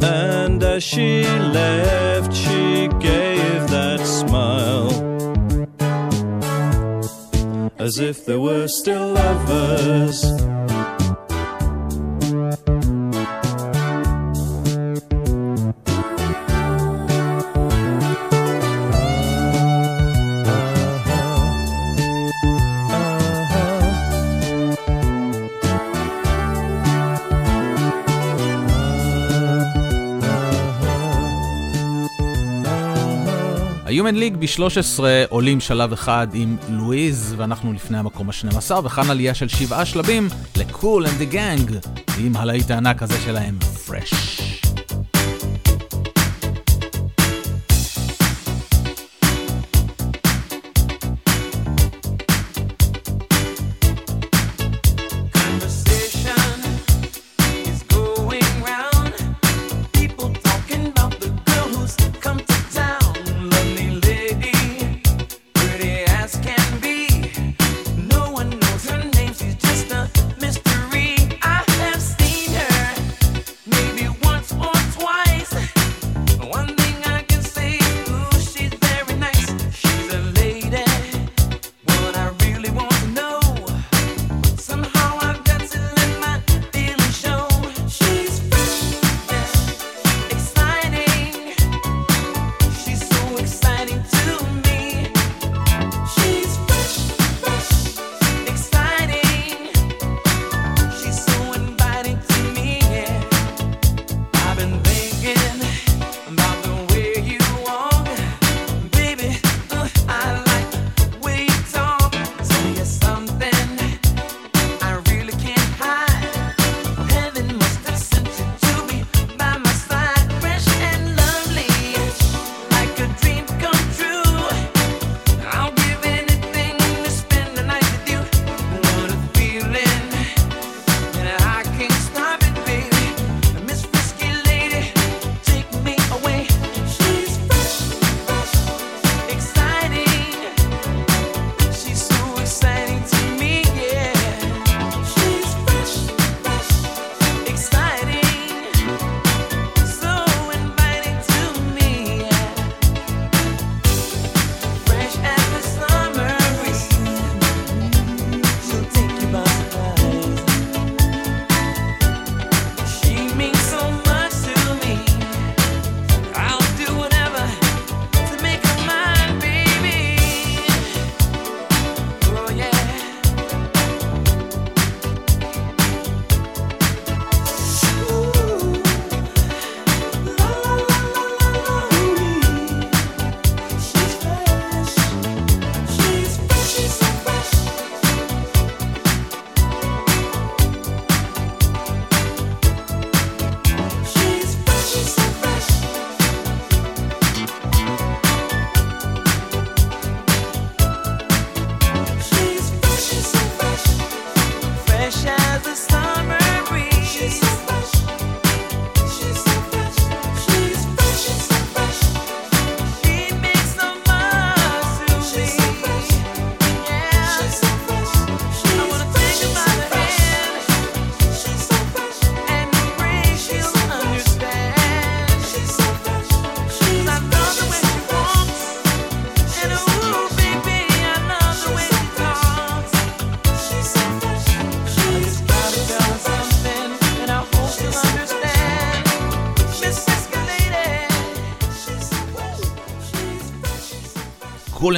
And 0.04 0.62
as 0.64 0.84
she 0.84 1.24
left, 1.24 2.34
she 2.34 2.90
gave 3.00 3.70
that 3.70 4.02
smile. 4.06 4.92
As 7.80 8.00
if 8.00 8.26
they 8.26 8.36
were 8.36 8.68
still 8.68 9.14
lovers. 9.14 10.57
ה-Human 34.08 34.16
League 34.16 34.38
ב-13 34.38 35.04
עולים 35.30 35.60
שלב 35.60 35.94
אחד 35.94 36.28
עם 36.34 36.58
לואיז, 36.70 37.34
ואנחנו 37.38 37.74
לפני 37.74 37.98
המקום 37.98 38.30
ה-12, 38.30 38.74
וכאן 38.84 39.10
עלייה 39.10 39.34
של 39.34 39.48
שבעה 39.48 39.86
שלבים 39.86 40.28
ל-Cool 40.58 41.06
and 41.06 41.22
the 41.22 41.34
Gang, 41.34 41.90
עם 42.20 42.36
הלהיט 42.36 42.72
הענק 42.72 43.04
הזה 43.04 43.20
שלהם, 43.26 43.58
Fresh. 43.88 44.47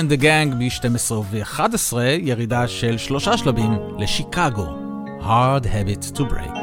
and 0.10 0.18
the 0.18 0.24
Gang 0.24 0.60
ב-12 0.60 1.12
ו-11, 1.12 1.98
ירידה 2.20 2.68
של 2.68 2.98
שלושה 2.98 3.38
שלבים 3.38 3.72
לשיקגו, 3.98 4.68
Hard 5.22 5.66
Habit 5.66 6.18
to 6.18 6.22
Break. 6.22 6.59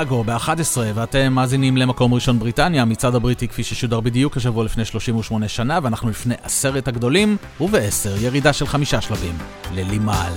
שיקגו 0.00 0.24
ב-11, 0.24 0.78
ואתם 0.94 1.32
מאזינים 1.32 1.76
למקום 1.76 2.14
ראשון 2.14 2.38
בריטניה, 2.38 2.82
המצעד 2.82 3.14
הבריטי 3.14 3.48
כפי 3.48 3.64
ששודר 3.64 4.00
בדיוק 4.00 4.36
השבוע 4.36 4.64
לפני 4.64 4.84
38 4.84 5.48
שנה, 5.48 5.78
ואנחנו 5.82 6.10
לפני 6.10 6.34
עשרת 6.42 6.88
הגדולים, 6.88 7.36
ובעשר 7.60 8.16
ירידה 8.16 8.52
של 8.52 8.66
חמישה 8.66 9.00
שלבים, 9.00 9.38
ללימל, 9.74 10.32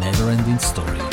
never 0.00 0.48
ending 0.48 0.74
story. 0.74 1.07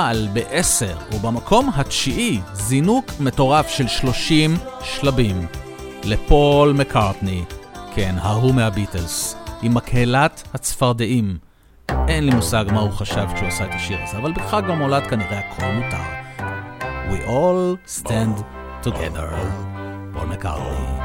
מעל 0.00 0.28
ב-10, 0.32 1.14
ובמקום 1.14 1.70
התשיעי 1.74 2.40
זינוק 2.52 3.04
מטורף 3.20 3.68
של 3.68 3.88
30 3.88 4.56
שלבים 4.82 5.46
לפול 6.04 6.72
מקארטני, 6.72 7.44
כן, 7.94 8.14
ההוא 8.18 8.54
מהביטלס, 8.54 9.36
עם 9.62 9.74
מקהלת 9.74 10.42
הצפרדעים. 10.54 11.38
אין 12.08 12.26
לי 12.26 12.34
מושג 12.34 12.64
מה 12.72 12.80
הוא 12.80 12.90
חשב 12.90 13.26
כשהוא 13.34 13.48
עשה 13.48 13.64
את 13.64 13.74
השיר 13.74 13.98
הזה, 14.02 14.18
אבל 14.18 14.32
בחג 14.32 14.70
המולד 14.70 15.06
כנראה 15.06 15.38
הכל 15.38 15.66
מותר. 15.66 16.04
We 17.10 17.28
all 17.28 18.00
stand 18.00 18.42
together. 18.84 19.34
פול 20.12 20.28
מקארטני. 20.28 21.00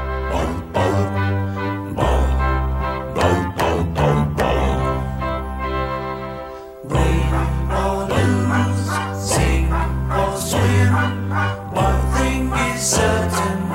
Certain, 12.78 13.65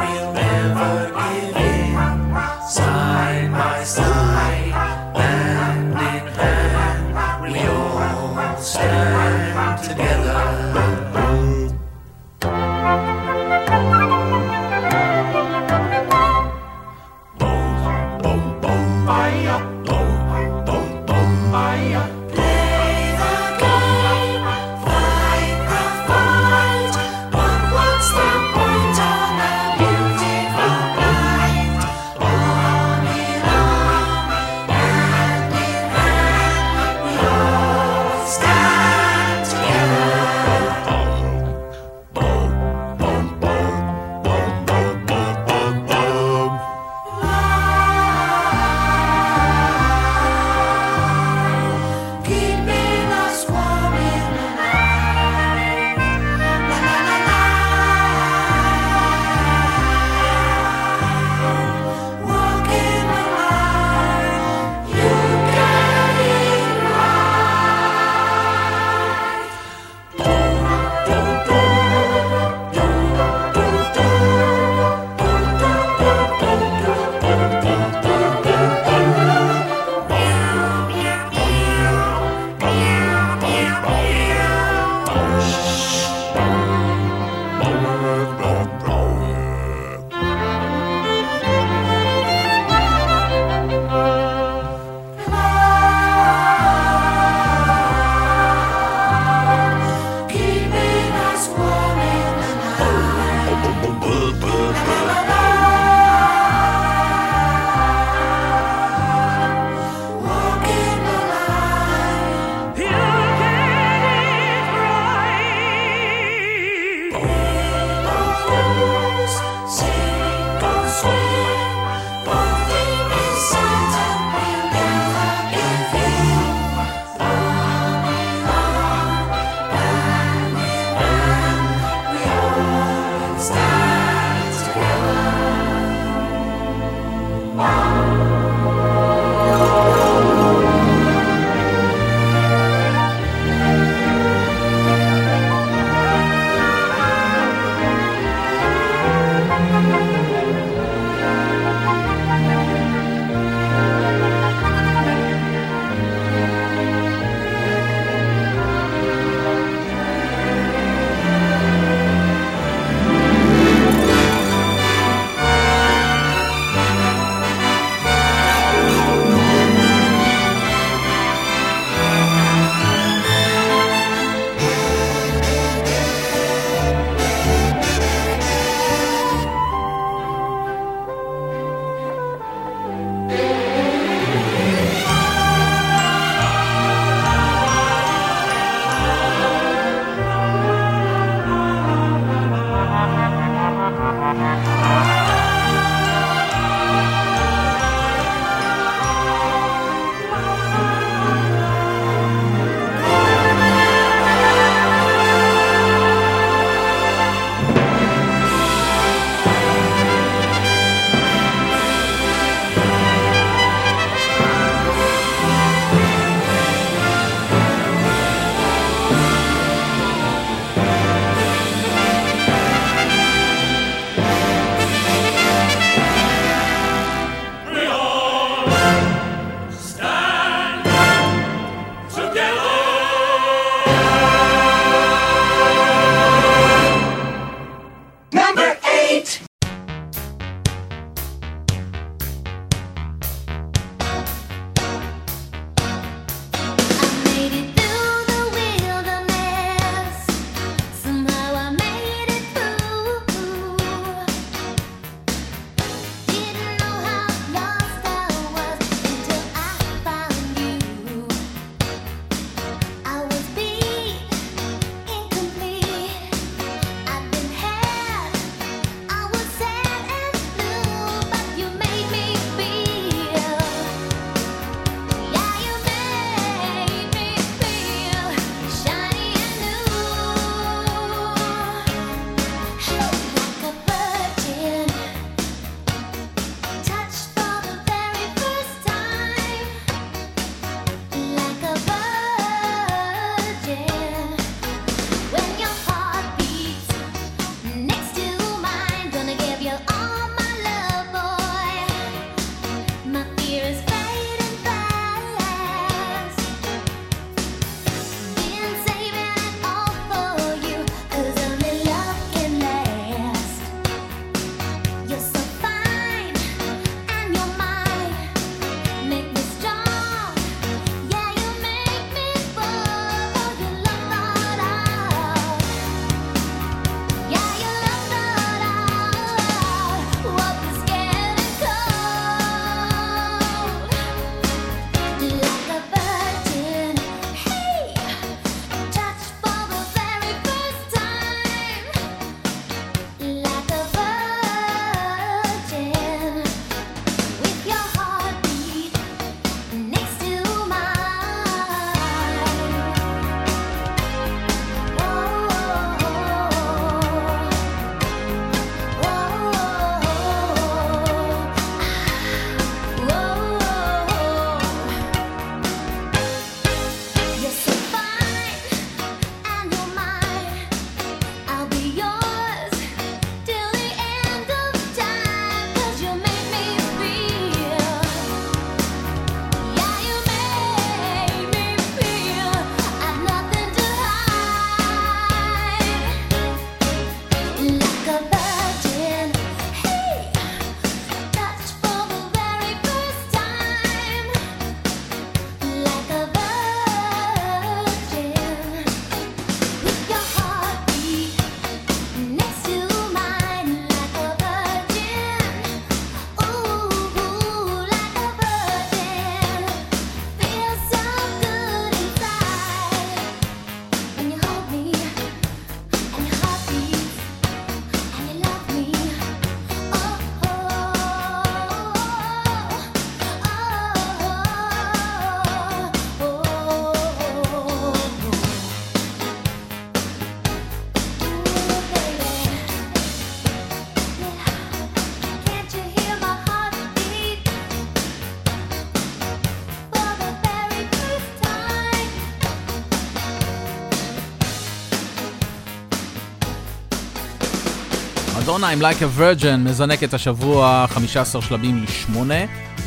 מדונה 448.51 448.69
עם 448.69 448.81
Like 448.81 449.01
a 449.01 449.19
Virgin 449.19 449.57
מזנקת 449.57 450.13
השבוע 450.13 450.85
15 450.89 451.41
שלבים 451.41 451.83
ל-8, 451.83 452.17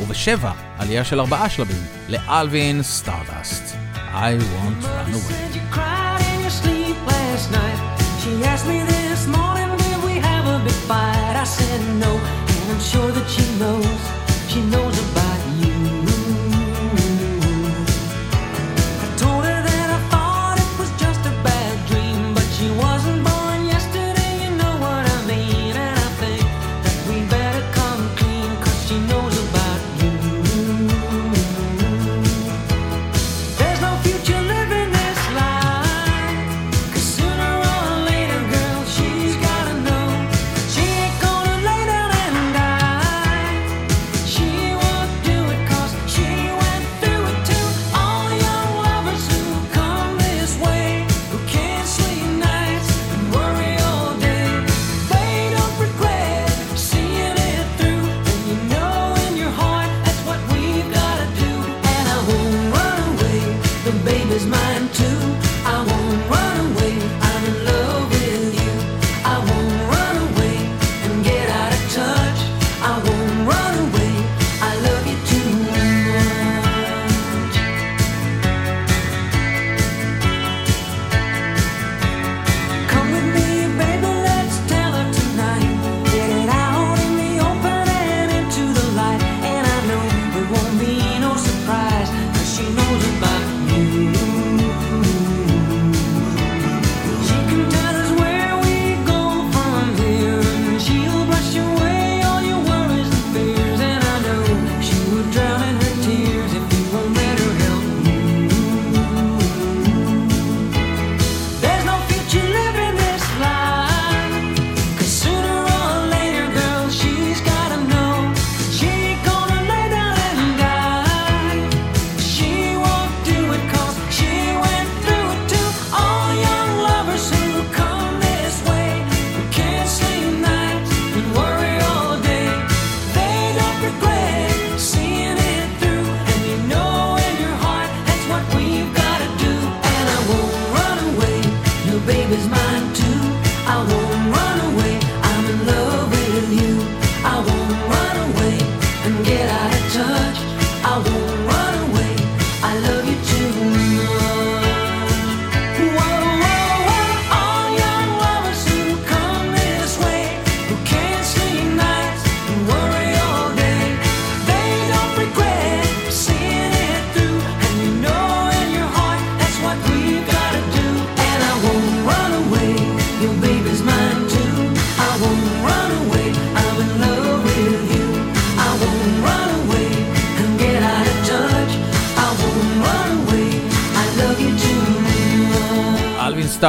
ובשבע 0.01 0.51
עלייה 0.77 1.03
של 1.03 1.19
4 1.19 1.49
שלבים 1.49 1.83
לאלווין 2.09 2.83
סטארדסט. 2.83 3.75
I 3.95 4.37
won't 4.37 4.83
run 4.83 5.13
away. 5.13 5.45
Morning, 9.37 9.65
I 11.43 11.47
said 11.57 11.81
no, 12.03 12.11
and 12.53 12.65
I'm 12.73 12.81
sure 12.91 13.11
that 13.17 13.27
she 13.35 13.45
knows, 13.59 13.99
she 14.51 14.59
knows 14.71 14.95
about 15.05 15.24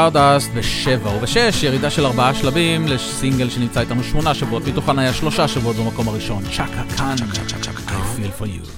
סטארדאסט 0.06 0.50
ב-7 0.54 1.08
וב-6, 1.08 1.64
ירידה 1.66 1.90
של 1.90 2.06
4 2.06 2.34
שלבים 2.34 2.88
לסינגל 2.88 3.50
שנמצא 3.50 3.80
איתנו 3.80 4.04
8 4.04 4.34
שבועות, 4.34 4.66
מתוכן 4.66 4.98
היה 4.98 5.12
3 5.12 5.40
שבועות 5.40 5.76
במקום 5.76 6.08
הראשון, 6.08 6.42
צ'קה 6.44 6.64
קאנה, 6.96 7.16
צ'קה 7.16 7.44
צ'קה 7.46 7.58
צ'קה. 7.58 7.72
צ'קה 7.72 7.72
צ'קה 7.72 7.72
צ'קה 7.72 7.82
צ'קה 7.82 8.22
צ'קה 8.22 8.32
צ'קה 8.32 8.36
צ'קה 8.38 8.44
you. 8.44 8.75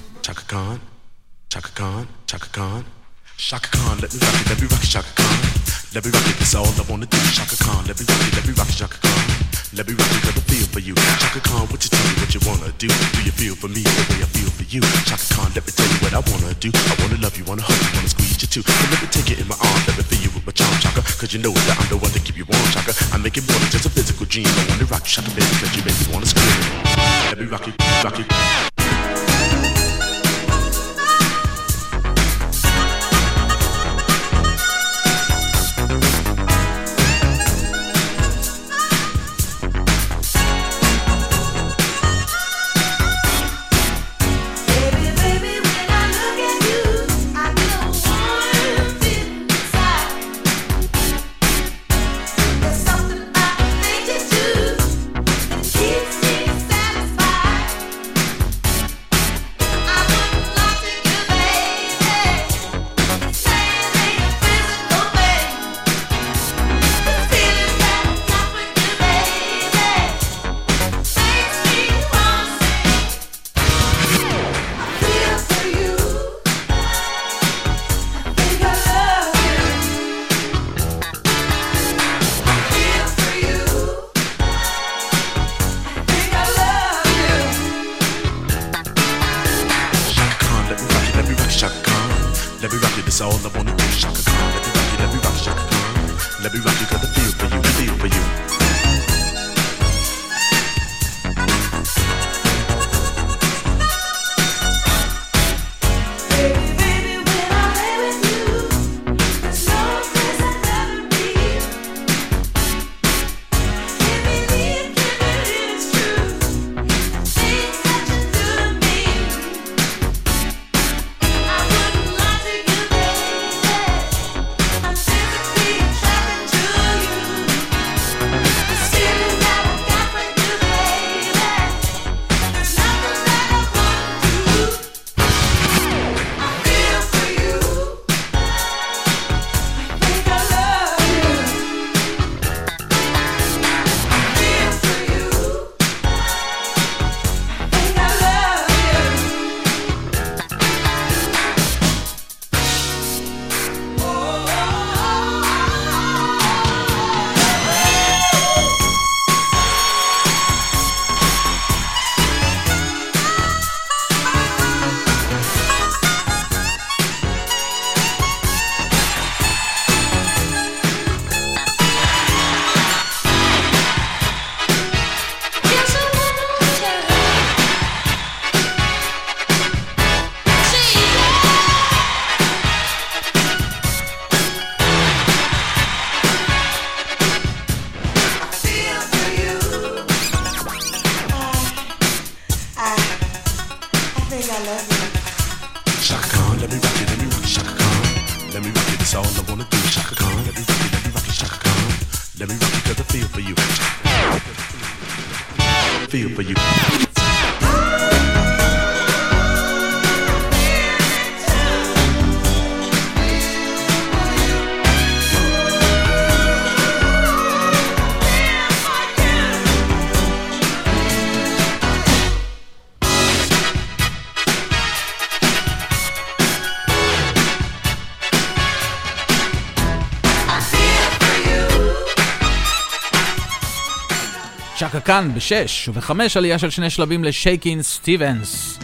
כאן 235.09 235.31
בשש, 235.35 235.89
ובחמש 235.89 236.37
עלייה 236.37 236.59
של 236.59 236.69
שני 236.69 236.89
שלבים 236.89 237.23
לשייקין 237.23 237.81
סטיבנס. 237.81 238.78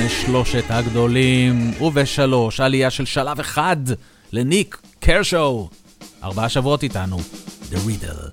לפני 0.05 0.25
שלושת 0.25 0.63
הגדולים, 0.69 1.81
ובשלוש, 1.81 2.59
עלייה 2.59 2.89
של 2.89 3.05
שלב 3.05 3.39
אחד 3.39 3.77
לניק 4.31 4.81
קרשו. 4.99 5.69
ארבעה 6.23 6.49
שבועות 6.49 6.83
איתנו, 6.83 7.17
The 7.71 7.75
Riddle. 7.75 8.32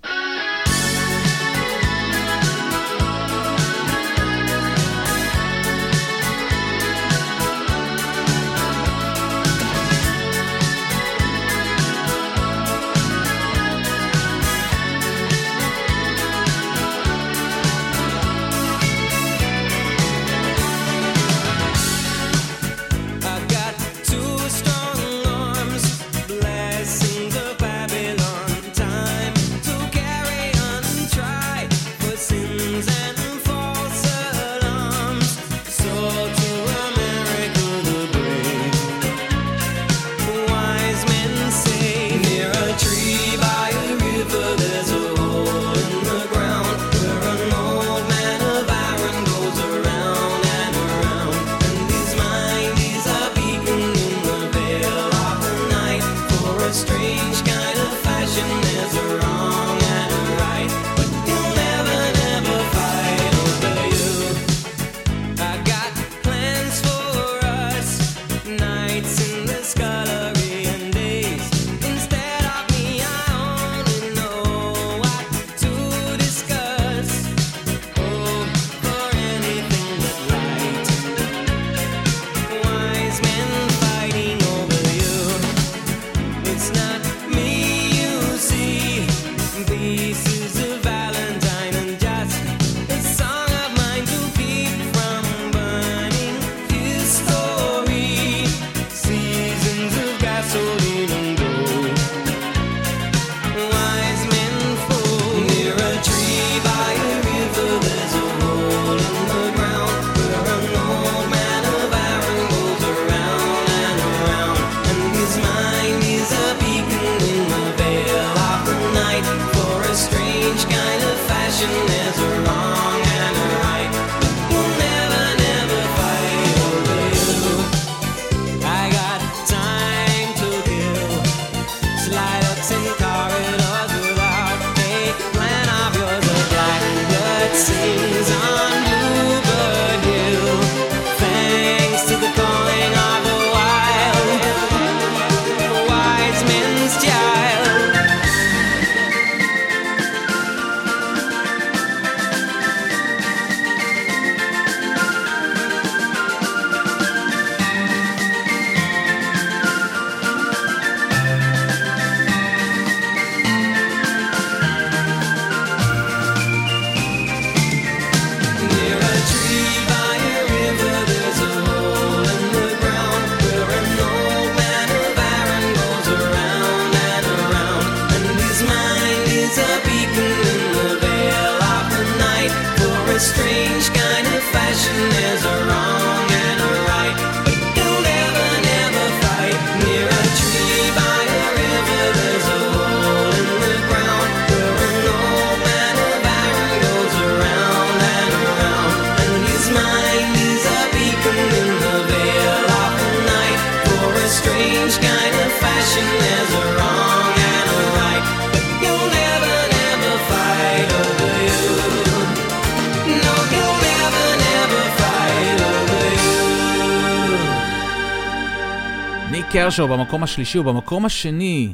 הסקר 219.71 219.87
במקום 219.87 220.23
השלישי, 220.23 220.59
הוא 220.59 220.67
במקום 220.67 221.05
השני. 221.05 221.73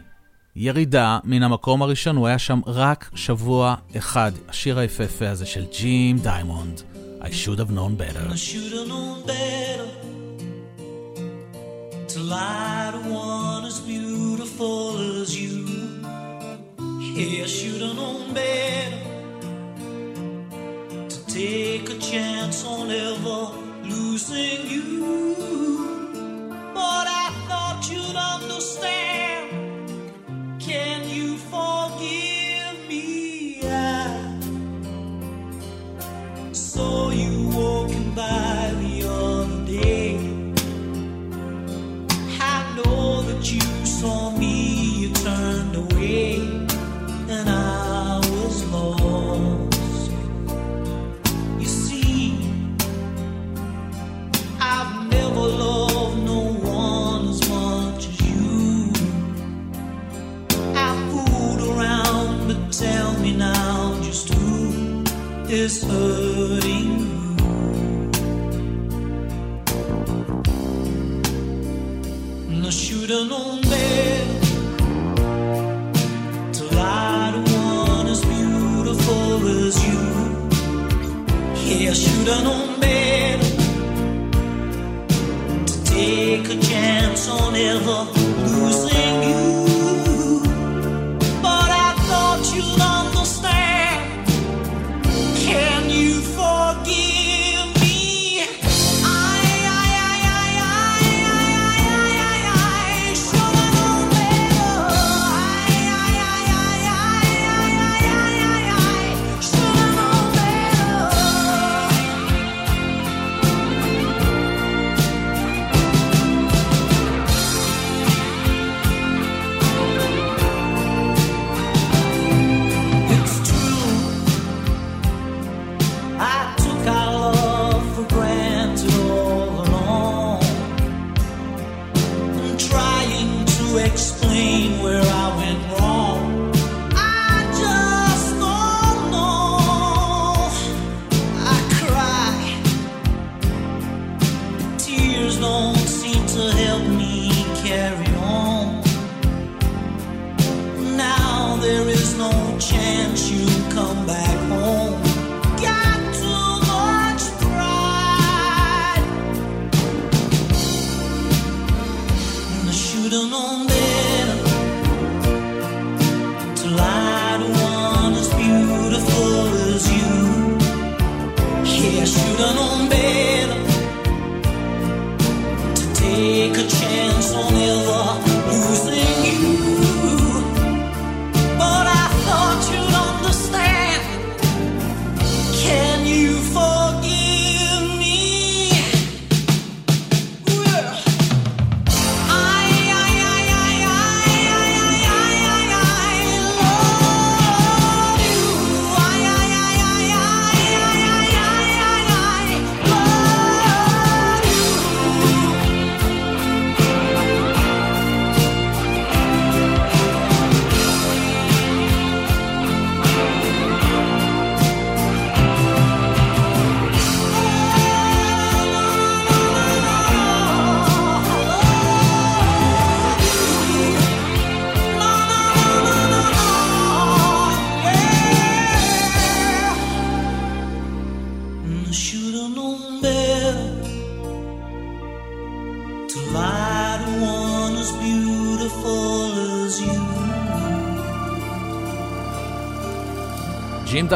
ירידה 0.57 1.19
מן 1.25 1.43
המקום 1.43 1.83
הראשון, 1.83 2.17
הוא 2.17 2.27
היה 2.27 2.39
שם 2.39 2.61
רק 2.67 3.11
שבוע 3.15 3.75
אחד. 3.97 4.33
השיר 4.49 4.79
היפהפה 4.79 5.29
הזה 5.29 5.47
של 5.47 5.65
ג'ים 5.79 6.19
דיימונד, 6.19 6.81
I 7.21 7.25
should 7.25 7.59
have 7.59 7.71
known 7.71 8.01
better. 8.01 8.33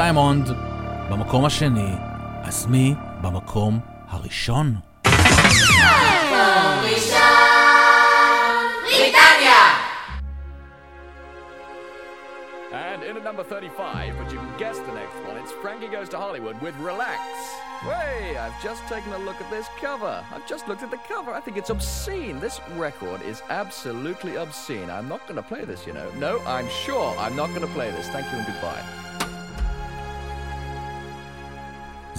דיימונד 0.10 0.50
במקום 1.10 1.46
השני, 1.46 1.96
אז 2.44 2.66
מי 2.66 2.96
במקום 3.22 3.80
הראשון? 4.10 4.76
And 12.72 13.04
in 13.04 13.18
at 13.18 13.24
number 13.24 13.44
35, 13.44 14.18
but 14.18 14.32
you 14.32 14.38
can 14.38 14.58
guess 14.58 14.78
the 14.80 14.94
next 14.94 15.16
one, 15.28 15.38
it's 15.38 15.52
Frankie 15.62 15.88
Goes 15.88 16.10
to 16.10 16.18
Hollywood 16.18 16.62
with 16.62 16.76
Relax. 16.78 17.22
Hey, 17.82 18.38
I've 18.38 18.60
just 18.64 18.82
taken 18.88 19.12
a 19.14 19.18
look 19.18 19.40
at 19.42 19.50
this 19.50 19.68
cover. 19.80 20.24
I've 20.34 20.48
just 20.48 20.68
looked 20.68 20.84
at 20.84 20.92
the 20.92 21.00
cover. 21.08 21.32
I 21.32 21.42
think 21.42 21.56
it's 21.58 21.70
obscene. 21.70 22.40
This 22.40 22.60
record 22.76 23.22
is 23.22 23.44
absolutely 23.50 24.36
obscene. 24.38 24.90
I'm 24.90 25.08
not 25.08 25.22
going 25.28 25.36
to 25.36 25.44
play 25.44 25.64
this, 25.66 25.86
you 25.86 25.94
know. 25.94 26.10
No, 26.18 26.40
I'm 26.46 26.70
sure 26.70 27.16
I'm 27.18 27.36
not 27.36 27.50
going 27.50 27.62
to 27.62 27.74
play 27.74 27.92
this. 27.92 28.08
Thank 28.10 28.32
you 28.32 28.38
and 28.40 28.48
goodbye. 28.48 28.84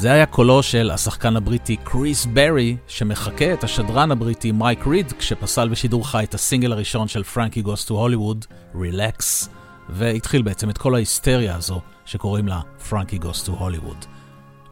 זה 0.02 0.12
היה 0.12 0.26
קולו 0.26 0.64
של 0.64 0.92
השחקן 0.92 1.36
הבריטי 1.36 1.78
קריס 1.84 2.26
ברי, 2.26 2.78
שמחקה 2.88 3.54
את 3.54 3.64
השדרן 3.64 4.12
הבריטי 4.12 4.52
מייק 4.52 4.88
ריד, 4.88 5.14
כשפסל 5.20 5.70
בשידור 5.70 6.08
חי 6.08 6.24
את 6.24 6.34
הסינגל 6.34 6.72
הראשון 6.72 7.08
של 7.08 7.24
פרנקי 7.24 7.62
גוס 7.62 7.86
טו 7.86 7.94
הוליווד, 7.94 8.46
Relax, 8.76 9.50
והתחיל 9.90 10.42
בעצם 10.42 10.70
את 10.70 10.78
כל 10.78 10.96
ההיסטריה 10.96 11.56
הזו 11.56 11.82
שקוראים 12.06 12.48
לה 12.48 12.60
פרנקי 12.90 13.18
גוס 13.18 13.44
טו 13.44 13.52
הוליווד. 13.52 14.06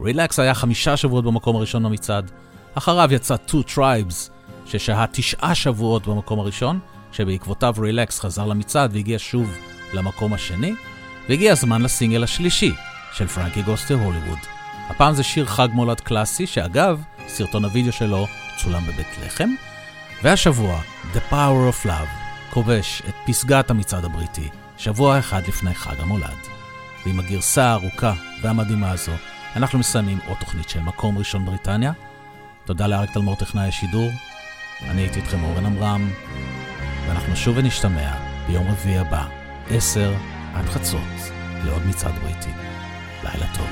Relax 0.01 0.39
היה 0.39 0.53
חמישה 0.53 0.97
שבועות 0.97 1.25
במקום 1.25 1.55
הראשון 1.55 1.83
במצעד, 1.83 2.31
אחריו 2.73 3.09
יצא 3.11 3.35
Two 3.47 3.75
Tribes, 3.75 4.29
ששהה 4.65 5.05
תשעה 5.11 5.55
שבועות 5.55 6.07
במקום 6.07 6.39
הראשון, 6.39 6.79
שבעקבותיו 7.11 7.73
Relax 7.77 8.19
חזר 8.19 8.45
למצעד 8.45 8.93
והגיע 8.93 9.17
שוב 9.19 9.57
למקום 9.93 10.33
השני, 10.33 10.73
והגיע 11.29 11.51
הזמן 11.51 11.81
לסינגל 11.81 12.23
השלישי 12.23 12.71
של 13.13 13.27
פרנקי 13.27 13.61
גוסטר 13.61 13.95
הוליווד. 13.95 14.58
הפעם 14.89 15.13
זה 15.13 15.23
שיר 15.23 15.45
חג 15.45 15.67
מולד 15.73 15.99
קלאסי, 15.99 16.47
שאגב, 16.47 17.03
סרטון 17.27 17.65
הוידאו 17.65 17.91
שלו 17.91 18.27
צולם 18.57 18.83
בבית 18.85 19.17
לחם, 19.25 19.49
והשבוע, 20.23 20.81
The 21.13 21.33
Power 21.33 21.73
of 21.73 21.85
Love, 21.85 22.09
כובש 22.49 23.01
את 23.09 23.13
פסגת 23.25 23.69
המצעד 23.69 24.05
הבריטי, 24.05 24.49
שבוע 24.77 25.19
אחד 25.19 25.47
לפני 25.47 25.73
חג 25.73 25.99
המולד. 25.99 26.37
ועם 27.05 27.19
הגרסה 27.19 27.63
הארוכה 27.63 28.13
והמדהימה 28.41 28.91
הזו, 28.91 29.11
אנחנו 29.55 29.79
מסיימים 29.79 30.19
עוד 30.27 30.37
תוכנית 30.39 30.69
של 30.69 30.79
מקום 30.79 31.17
ראשון 31.17 31.45
בריטניה. 31.45 31.91
תודה 32.65 32.87
לאריק 32.87 33.11
תלמור 33.11 33.35
טכנאי 33.35 33.67
השידור. 33.67 34.09
אני 34.81 35.01
הייתי 35.01 35.19
איתכם 35.19 35.43
אורן 35.43 35.65
עמרם, 35.65 36.09
ואנחנו 37.07 37.35
שוב 37.35 37.57
ונשתמע 37.57 38.11
ביום 38.47 38.67
רביעי 38.67 38.97
הבא, 38.97 39.25
עשר 39.69 40.13
עד 40.53 40.65
חצות, 40.65 41.31
לעוד 41.65 41.85
מצעד 41.85 42.13
בריטי. 42.23 42.51
לילה 43.23 43.45
טוב. 43.57 43.69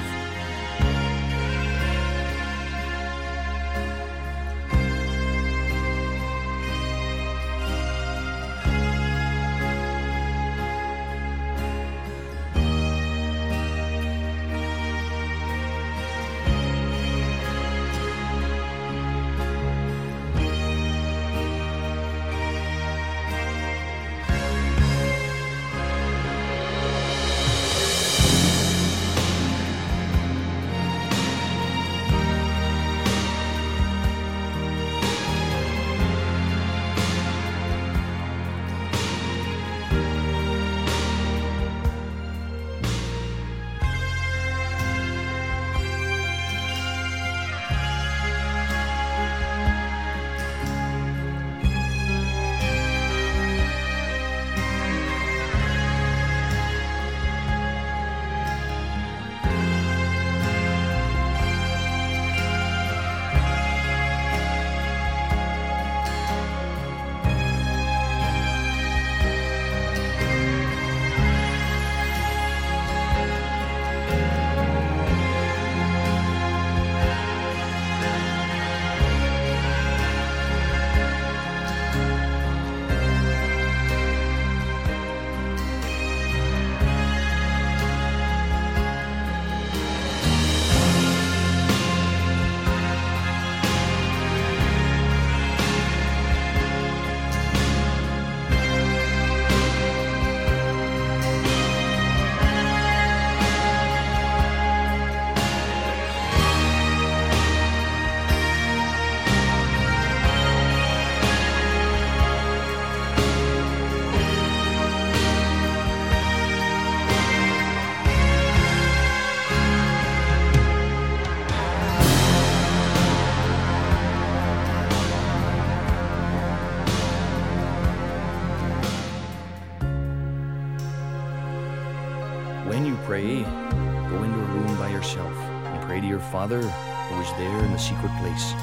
Father 136.48 136.62
who 136.62 137.22
is 137.22 137.30
there 137.32 137.66
in 137.66 137.74
the 137.74 137.78
secret 137.78 138.12
place. 138.22 138.54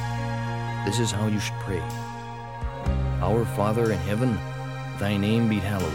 This 0.86 0.98
is 0.98 1.10
how 1.10 1.26
you 1.26 1.38
should 1.38 1.58
pray 1.60 1.82
Our 3.20 3.44
Father 3.44 3.92
in 3.92 3.98
heaven, 3.98 4.38
thy 4.98 5.18
name 5.18 5.50
be 5.50 5.58
hallowed. 5.58 5.92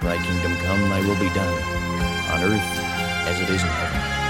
Thy 0.00 0.24
kingdom 0.24 0.54
come, 0.58 0.80
thy 0.88 1.00
will 1.00 1.18
be 1.18 1.34
done, 1.34 1.62
on 2.30 2.44
earth 2.44 2.78
as 3.26 3.40
it 3.40 3.50
is 3.50 3.60
in 3.60 3.68
heaven. 3.68 4.29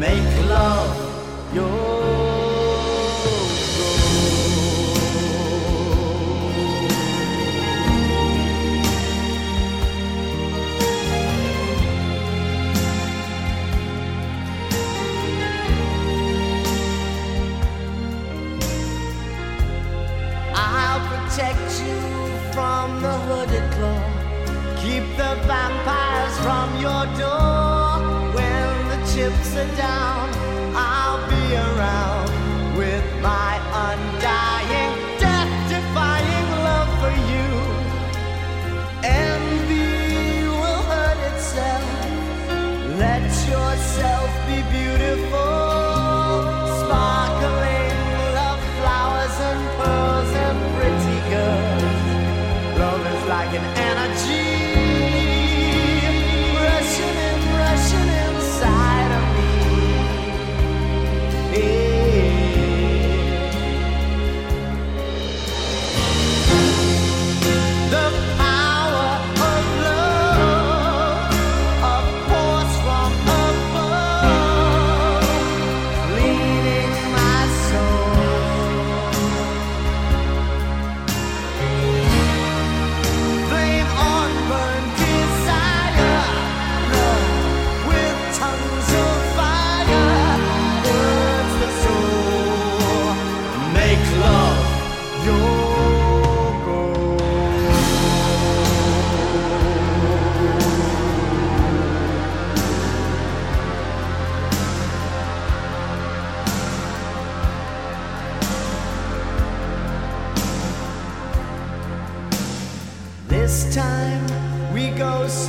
make 0.00 0.48
love. 0.48 1.54
Your 1.54 1.99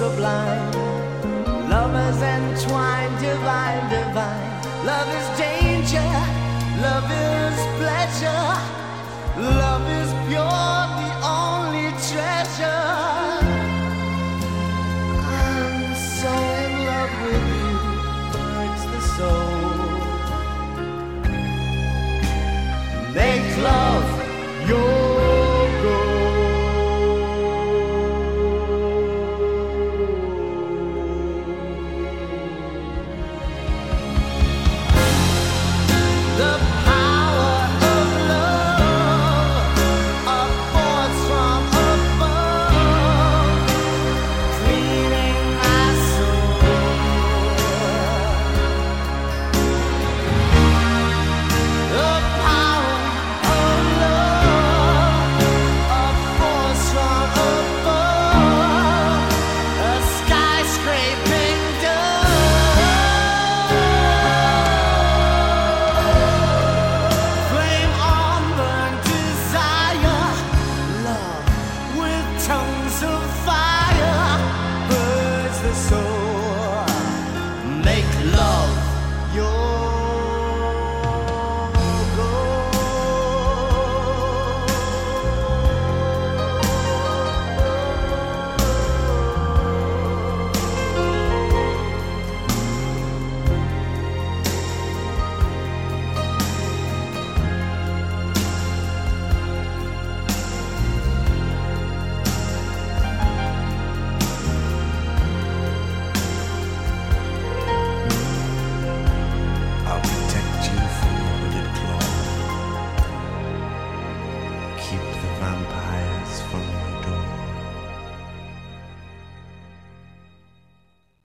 sublime. 0.02 0.72
Lovers 1.70 2.22
entwined, 2.24 3.16
divine, 3.20 3.84
divine. 3.96 4.52
Love 4.84 5.10
is 5.20 5.28
danger, 5.38 6.10
love 6.82 7.12
is. 7.12 7.51